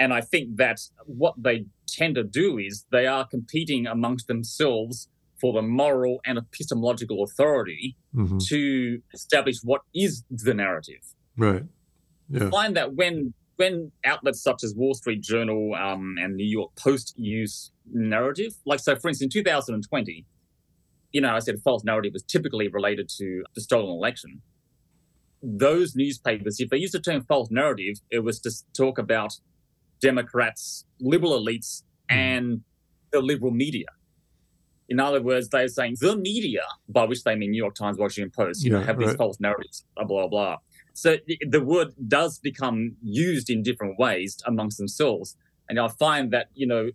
[0.00, 5.08] and I think that what they tend to do is they are competing amongst themselves
[5.40, 11.02] for the moral and epistemological authority hmm to establish what is the narrative
[11.36, 11.62] Right.
[12.28, 12.50] Yeah.
[12.50, 17.14] find that when when outlets such as Wall Street Journal um, and New York Post
[17.16, 20.26] use narrative, like so, for instance, in 2020,
[21.12, 24.42] you know, I said false narrative was typically related to the stolen election.
[25.42, 29.34] Those newspapers, if they used the term false narrative, it was to talk about
[30.00, 32.16] Democrats, liberal elites, hmm.
[32.16, 32.60] and
[33.10, 33.86] the liberal media.
[34.88, 38.30] In other words, they're saying the media, by which they mean New York Times, Washington
[38.30, 40.56] Post, you know, Yeah, have these false narratives, blah blah blah.
[40.92, 41.16] So
[41.48, 45.36] the word does become used in different ways amongst themselves,
[45.68, 46.90] and I find that you know,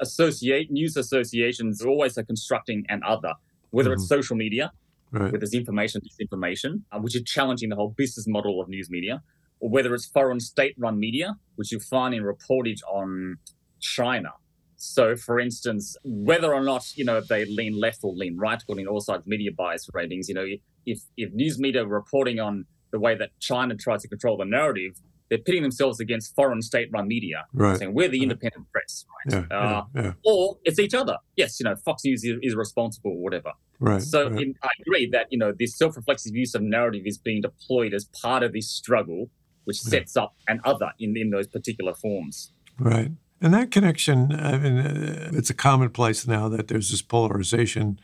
[0.00, 3.34] associate news associations always are constructing an other,
[3.70, 4.72] whether it's social media,
[5.12, 5.32] Right.
[5.32, 9.22] whether it's information disinformation, uh, which is challenging the whole business model of news media,
[9.60, 13.36] or whether it's foreign state-run media, which you find in reportage on
[13.80, 14.30] China.
[14.76, 18.86] So, for instance, whether or not you know they lean left or lean right, according
[18.86, 20.46] to AllSides media bias ratings, you know,
[20.84, 25.00] if if news media reporting on the way that China tries to control the narrative,
[25.28, 27.78] they're pitting themselves against foreign state-run media, Right.
[27.78, 29.46] saying we're the independent press, right?
[29.50, 29.56] Yeah.
[29.56, 30.02] Uh, yeah.
[30.02, 30.12] Yeah.
[30.24, 31.16] Or it's each other.
[31.36, 33.52] Yes, you know, Fox News is, is responsible or whatever.
[33.80, 34.02] Right.
[34.02, 34.40] So right.
[34.40, 38.08] in, I agree that you know this self-reflexive use of narrative is being deployed as
[38.22, 39.30] part of this struggle,
[39.64, 42.52] which sets up an other in, in those particular forms.
[42.78, 43.10] Right.
[43.40, 48.00] And that connection, I mean, uh, it's a commonplace now that there's this polarization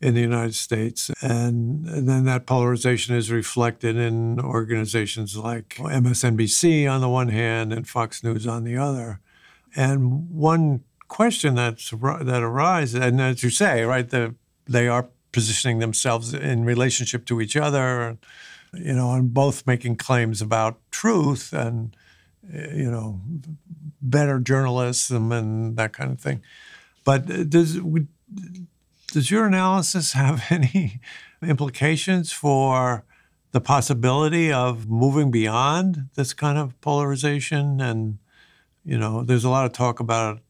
[0.00, 1.10] in the United States.
[1.20, 7.72] And, and then that polarization is reflected in organizations like MSNBC on the one hand
[7.72, 9.20] and Fox News on the other.
[9.74, 14.34] And one question that's that arises, and as you say, right, the,
[14.66, 18.18] they are positioning themselves in relationship to each other,
[18.72, 21.94] you know, and both making claims about truth and
[22.52, 23.20] you know
[24.00, 26.42] better journalism and that kind of thing.
[27.04, 27.78] But uh, does
[29.12, 31.00] does your analysis have any
[31.42, 33.04] implications for
[33.52, 37.80] the possibility of moving beyond this kind of polarization?
[37.80, 38.18] And
[38.84, 40.40] you know, there's a lot of talk about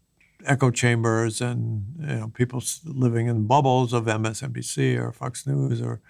[0.46, 6.00] echo chambers and you know people living in bubbles of MSNBC or Fox News or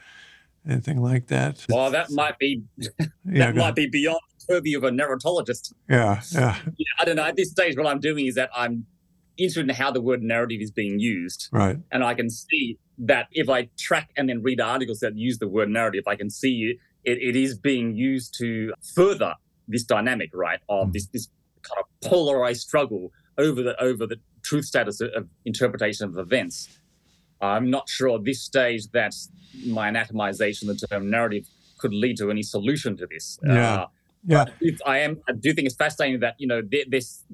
[0.68, 1.64] anything like that.
[1.68, 5.72] Well, that might be that yeah, might be beyond the purview of a narratologist.
[5.88, 6.86] Yeah, yeah, yeah.
[6.98, 7.24] I don't know.
[7.24, 8.86] At this stage, what I'm doing is that I'm
[9.38, 11.48] interested in how the word narrative is being used.
[11.52, 11.76] Right.
[11.90, 15.48] And I can see that if I track and then read articles that use the
[15.48, 19.34] word narrative, I can see it, it is being used to further
[19.68, 20.92] this dynamic, right, of mm.
[20.92, 21.28] this this
[21.62, 26.68] kind of polarized struggle over the over the truth status of interpretation of events.
[27.40, 29.14] I'm not sure at this stage that
[29.66, 31.46] my anatomization of the term narrative
[31.78, 33.38] could lead to any solution to this.
[33.44, 33.74] Yeah.
[33.74, 33.86] Uh,
[34.26, 34.44] yeah.
[34.84, 35.20] I am.
[35.28, 37.24] I do think it's fascinating that you know this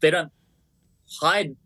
[0.00, 0.30] they don't
[1.20, 1.56] hide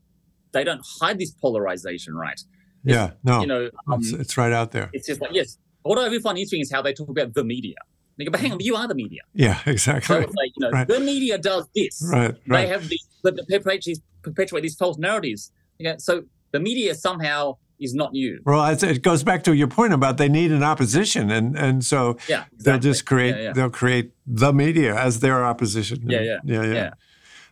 [0.53, 2.32] they don't hide this polarization, right?
[2.32, 2.47] It's,
[2.84, 4.90] yeah, no, you know, um, it's, it's, right out there.
[4.92, 5.59] It's just like yes.
[5.82, 7.76] What I find interesting is how they talk about the media.
[8.16, 9.20] They go, but hang on, you are the media.
[9.34, 10.07] Yeah, exactly.
[10.07, 10.88] So it's like you know, right.
[10.88, 12.03] the media does this.
[12.11, 12.62] Right, right.
[12.62, 15.53] They have these, they perpetuate these, perpetuate these false narratives.
[15.78, 18.40] You know, so the media somehow is not you.
[18.47, 22.16] Well, it goes back to your point about they need an opposition, and and so
[22.28, 22.49] yeah, exactly.
[22.59, 23.53] they'll just create yeah, yeah.
[23.53, 26.09] they'll create the media as their opposition.
[26.09, 26.72] Yeah, yeah, yeah, yeah.
[26.72, 26.90] yeah.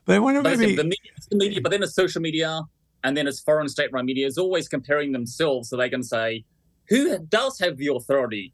[0.07, 2.63] But I wonder maybe the media, the media, but then it's social media,
[3.03, 6.45] and then it's foreign state-run media is always comparing themselves, so they can say
[6.89, 8.53] who does have the authority.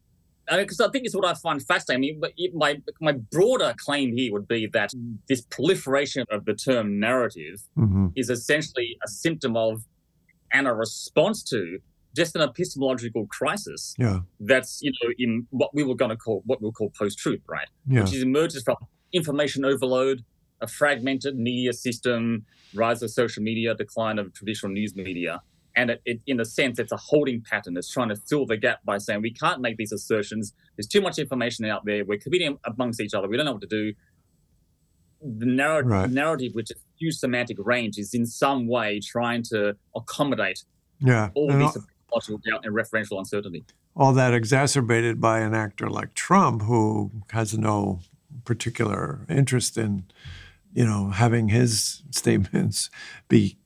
[0.49, 2.21] Because I, mean, I think it's what I find fascinating.
[2.25, 4.93] I mean, my my broader claim here would be that
[5.29, 8.09] this proliferation of the term narrative mm-hmm.
[8.17, 9.85] is essentially a symptom of
[10.53, 11.79] and a response to
[12.17, 14.21] just an epistemological crisis yeah.
[14.41, 17.69] that's you know in what we were going to call what we'll call post-truth right
[17.87, 18.03] yeah.
[18.03, 18.77] which is emerges from
[19.13, 20.25] information overload
[20.61, 22.45] a fragmented media system
[22.75, 25.41] rise of social media decline of traditional news media
[25.77, 28.57] and it, it, in a sense it's a holding pattern it's trying to fill the
[28.57, 32.19] gap by saying we can't make these assertions there's too much information out there we're
[32.19, 33.93] competing amongst each other we don't know what to do
[35.23, 36.11] the narrative, right.
[36.11, 40.65] narrative which is huge semantic range, is in some way trying to accommodate
[41.01, 41.31] yeah.
[41.35, 41.79] all and this
[42.13, 43.65] logical doubt and referential uncertainty.
[43.97, 48.01] All that exacerbated by an actor like Trump, who has no
[48.45, 50.05] particular interest in,
[50.73, 52.91] you know, having his statements
[53.29, 53.59] be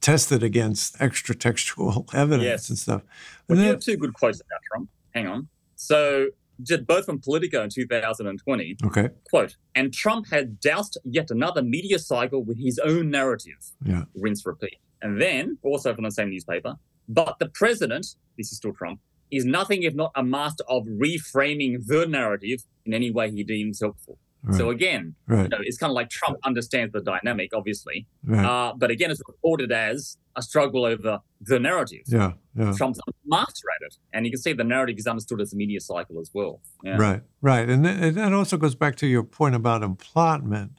[0.00, 2.68] tested against extra textual evidence yes.
[2.68, 3.02] and stuff.
[3.48, 4.88] Well, and you have two good quotes about Trump.
[5.14, 5.48] Hang on.
[5.76, 6.28] So
[6.62, 8.76] did both from Politico in 2020.
[8.84, 9.10] Okay.
[9.30, 13.72] Quote, and Trump had doused yet another media cycle with his own narrative.
[13.84, 14.04] Yeah.
[14.14, 14.78] Rinse, repeat.
[15.00, 16.74] And then, also from the same newspaper,
[17.08, 18.06] but the president,
[18.36, 19.00] this is still Trump,
[19.30, 23.80] is nothing if not a master of reframing the narrative in any way he deems
[23.80, 24.18] helpful.
[24.42, 24.56] Right.
[24.56, 25.42] So again, right.
[25.42, 28.44] you know, it's kind of like Trump understands the dynamic, obviously, right.
[28.44, 32.02] uh, but again, it's reported as a struggle over the narrative.
[32.06, 32.72] Yeah, yeah.
[32.76, 35.80] Trump's master at it, and you can see the narrative is understood as a media
[35.80, 36.60] cycle as well.
[36.84, 36.96] Yeah.
[36.96, 40.72] Right, right, and that also goes back to your point about emplotment,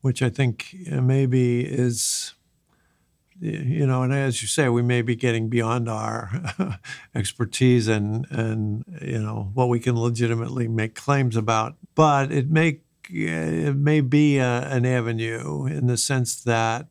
[0.00, 2.34] which I think uh, maybe is
[3.40, 6.30] you know, and as you say, we may be getting beyond our
[7.14, 11.76] expertise and and you know what we can legitimately make claims about.
[11.94, 12.80] But it may
[13.10, 16.86] it may be a, an avenue in the sense that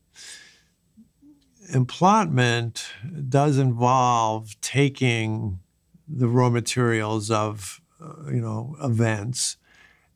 [1.74, 2.88] emplotment
[3.28, 5.59] does involve taking
[6.07, 9.57] the raw materials of uh, you know events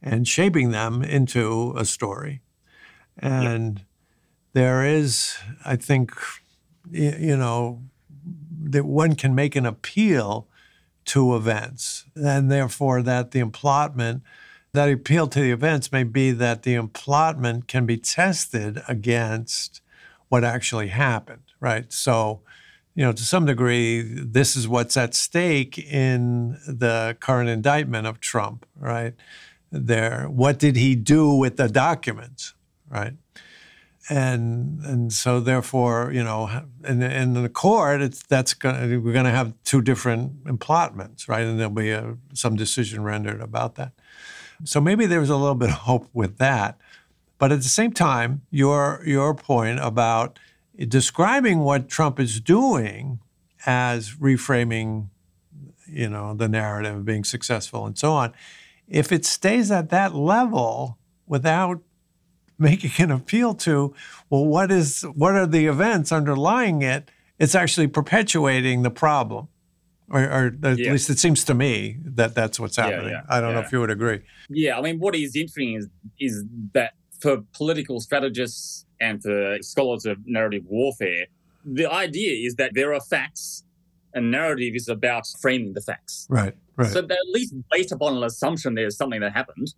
[0.01, 2.41] and shaping them into a story.
[3.17, 3.85] And
[4.53, 6.13] there is i think
[6.89, 7.81] you know
[8.63, 10.47] that one can make an appeal
[11.05, 14.21] to events and therefore that the emplotment
[14.74, 19.82] that appeal to the events may be that the emplotment can be tested against
[20.30, 21.91] what actually happened, right?
[21.91, 22.41] So,
[22.95, 28.22] you know, to some degree, this is what's at stake in the current indictment of
[28.22, 29.13] Trump, right?
[29.72, 32.53] There, what did he do with the documents,
[32.89, 33.13] right?
[34.09, 39.26] And and so therefore, you know, in, in the court, it's that's gonna, we're going
[39.26, 41.43] to have two different emplotments, right?
[41.43, 43.93] And there'll be a, some decision rendered about that.
[44.64, 46.78] So maybe there's a little bit of hope with that.
[47.38, 50.38] But at the same time, your your point about
[50.78, 53.20] describing what Trump is doing
[53.66, 55.07] as reframing,
[55.88, 58.34] you know, the narrative, of being successful, and so on,
[58.88, 61.82] if it stays at that level without
[62.59, 63.93] making an appeal to,
[64.30, 67.09] well, what is what are the events underlying it?
[67.39, 69.47] It's actually perpetuating the problem.
[70.12, 70.91] Or, or at Yeah.
[70.91, 73.12] least it seems to me that that's what's happening.
[73.12, 74.20] yeah, I don't know if you would agree.
[74.49, 75.88] Yeah, I mean, what is interesting is
[76.20, 76.43] is
[76.74, 76.91] that
[77.22, 81.28] for political strategists and for scholars of narrative warfare,
[81.66, 83.64] the idea is that there are facts,
[84.14, 86.28] and narrative is about framing the facts.
[86.30, 86.91] Right, right.
[86.91, 89.74] So that at least based upon an assumption there's something that happened,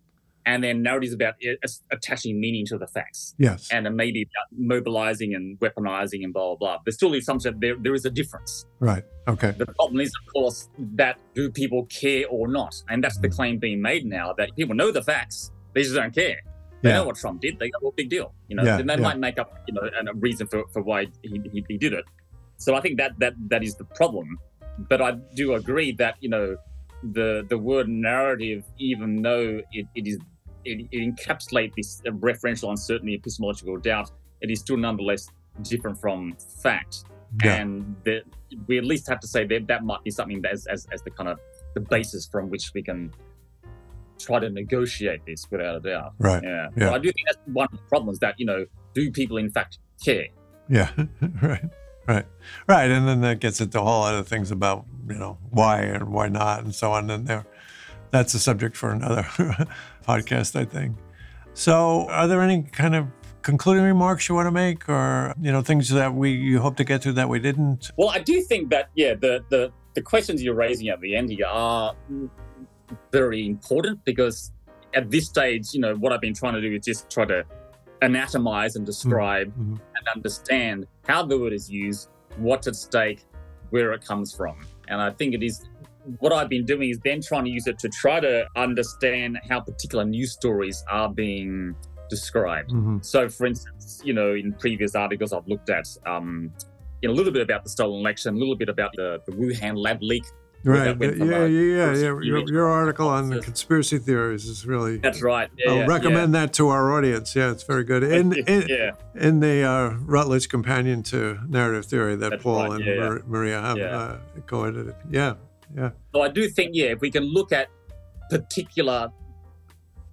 [0.46, 3.68] and then narrative is about i- as- attaching meaning to the facts, yes.
[3.72, 6.78] and maybe about mobilizing and weaponizing and blah blah blah.
[6.84, 8.66] There's still the assumption that there, there is a difference.
[8.80, 9.04] right.
[9.26, 9.52] Okay.
[9.56, 12.74] The problem is, of course, that do people care or not?
[12.90, 13.36] And that's the Mm.
[13.36, 16.38] claim being made now that people know the facts, they just don't care.
[16.82, 16.96] They Yeah.
[16.96, 17.58] know what Trump did.
[17.58, 18.34] They go, well, big deal.
[18.48, 19.00] You know, Yeah, and they yeah.
[19.08, 21.94] might make up, you know, a a reason for, for why he, he, he did
[21.94, 22.04] it.
[22.58, 24.28] So I think that that that is the problem.
[24.90, 26.46] But I do agree that you know
[27.16, 30.18] the the word narrative, even though it, it is
[30.64, 34.10] it, it encapsulates this referential uncertainty, epistemological doubt,
[34.40, 35.28] it is still nonetheless
[35.62, 37.04] different from fact
[37.44, 37.54] Yeah.
[37.56, 38.22] and the,
[38.66, 41.02] we at least have to say that that might be something that as, as, as
[41.02, 41.38] the kind of
[41.74, 43.12] the basis from which we can
[44.18, 46.14] try to negotiate this without a doubt.
[46.18, 46.42] Right.
[46.42, 46.68] Yeah.
[46.76, 46.92] Yeah.
[46.92, 49.78] I do think that's one of the problems that, you know, do people in fact
[50.04, 50.26] care?
[50.68, 50.90] Yeah,
[51.42, 51.64] right,
[52.06, 52.26] right,
[52.66, 52.90] right.
[52.90, 56.08] And then that gets into a whole lot of things about you know why and
[56.08, 57.10] why not and so on.
[57.10, 57.44] And there,
[58.14, 59.22] that's a subject for another
[60.06, 60.96] podcast, I think.
[61.52, 63.06] So, are there any kind of
[63.42, 66.84] concluding remarks you want to make, or you know things that we you hope to
[66.84, 67.90] get to that we didn't?
[67.96, 71.30] Well, I do think that, yeah, the, the, the questions you're raising at the end
[71.30, 71.94] here are
[73.10, 74.52] very important because
[74.94, 77.44] at this stage, you know, what I've been trying to do is just try to
[78.02, 79.80] anatomize and describe Mhm.
[79.96, 83.24] and understand how the word is used, what's at stake,
[83.70, 84.56] where it comes from.
[84.88, 85.64] And I think it is
[86.18, 89.60] what I've been doing is then trying to use it to try to understand how
[89.60, 91.74] particular news stories are being
[92.10, 92.70] described.
[92.70, 93.04] Mhm.
[93.04, 96.52] So, for instance, you know, in previous articles, I've looked at um,
[97.00, 99.32] you know, a little bit about the stolen election, a little bit about the, the
[99.32, 100.24] Wuhan lab leak.
[100.64, 100.96] Right.
[100.98, 101.94] Yeah, yeah, yeah, yeah.
[101.94, 104.96] Your, your article on the conspiracy theories is really.
[104.96, 105.50] That's right.
[105.58, 107.36] Yeah, I'll yeah, recommend that to our audience.
[107.36, 108.02] Yeah, it's very good.
[108.02, 112.80] In in, yeah, in the uh, Routledge Companion to Narrative Theory that That's Paul right,
[112.80, 113.28] and.
[113.28, 114.94] Maria have uh, co-edited.
[115.10, 115.34] Yeah,
[115.74, 115.90] yeah.
[116.12, 117.68] So I do think, yeah, if we can look at
[118.30, 119.10] particular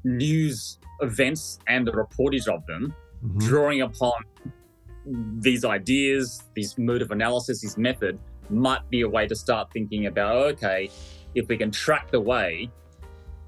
[0.03, 2.93] news events and the reportage of them,
[3.23, 3.39] Mhm.
[3.39, 4.13] drawing upon
[5.39, 10.07] these ideas, this mode of analysis, this method, might be a way to start thinking
[10.07, 10.89] about okay,
[11.35, 12.69] if we can track the way,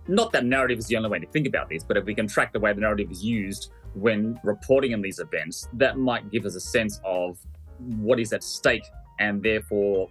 [0.08, 2.28] not that narrative is the only way to think about this, but if we can
[2.28, 6.46] track the way the narrative is used when reporting on these events, that might give
[6.46, 7.38] us a sense of
[7.80, 8.86] what is at stake
[9.20, 10.10] and therefore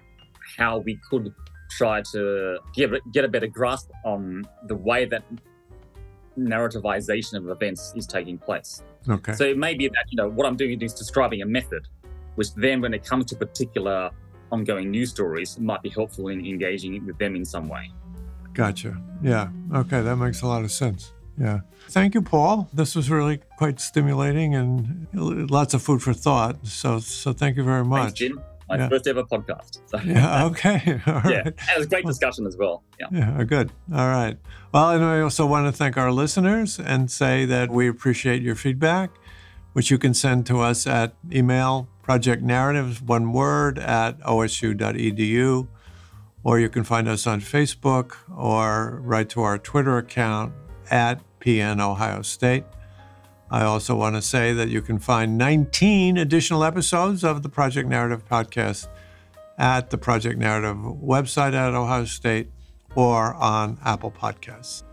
[0.57, 1.33] how we could
[1.77, 5.25] try to give it, get a better grasp on the way that
[6.39, 8.83] narrativization of events is taking place.
[9.09, 9.35] Okay.
[9.35, 11.87] So it may be that, you know, what I'm doing is describing a method,
[12.37, 14.11] which then when it comes to particular
[14.51, 17.91] ongoing news stories, might be helpful in engaging with them in some way.
[18.53, 19.01] Gotcha.
[19.23, 19.49] Yeah.
[19.75, 20.03] Okay.
[20.03, 21.13] That makes a lot of sense.
[21.39, 21.61] Yeah.
[21.89, 22.69] Thank you, Paul.
[22.73, 25.07] This was really quite stimulating and
[25.51, 26.67] lots of food for thought.
[26.67, 28.15] So, so thank you very Thanks, much.
[28.15, 28.41] Jim.
[28.73, 28.89] My Yeah.
[28.89, 29.81] first ever podcast.
[29.87, 30.47] So, Yeah.
[30.47, 31.01] Okay.
[31.07, 31.25] All right.
[31.31, 31.43] yeah.
[31.45, 32.83] And it was a great discussion as well.
[32.99, 33.07] Yeah.
[33.13, 33.71] Yeah, oh, good.
[33.95, 34.39] All right.
[34.73, 38.55] Well, and I also want to thank our listeners and say that we appreciate your
[38.55, 39.11] feedback,
[39.75, 45.69] which you can send to us at email project narratives, one word, at osu.edu,
[46.45, 50.53] or you can find us on Facebook or write to our Twitter account
[50.91, 52.65] at PN Ohio State.
[53.53, 57.87] I also want to say that you can find 19 additional episodes of the Project
[57.87, 58.89] Narrative podcast
[59.59, 62.51] at the Project Narrative website at Ohio State
[62.95, 64.85] or on Apple Podcasts.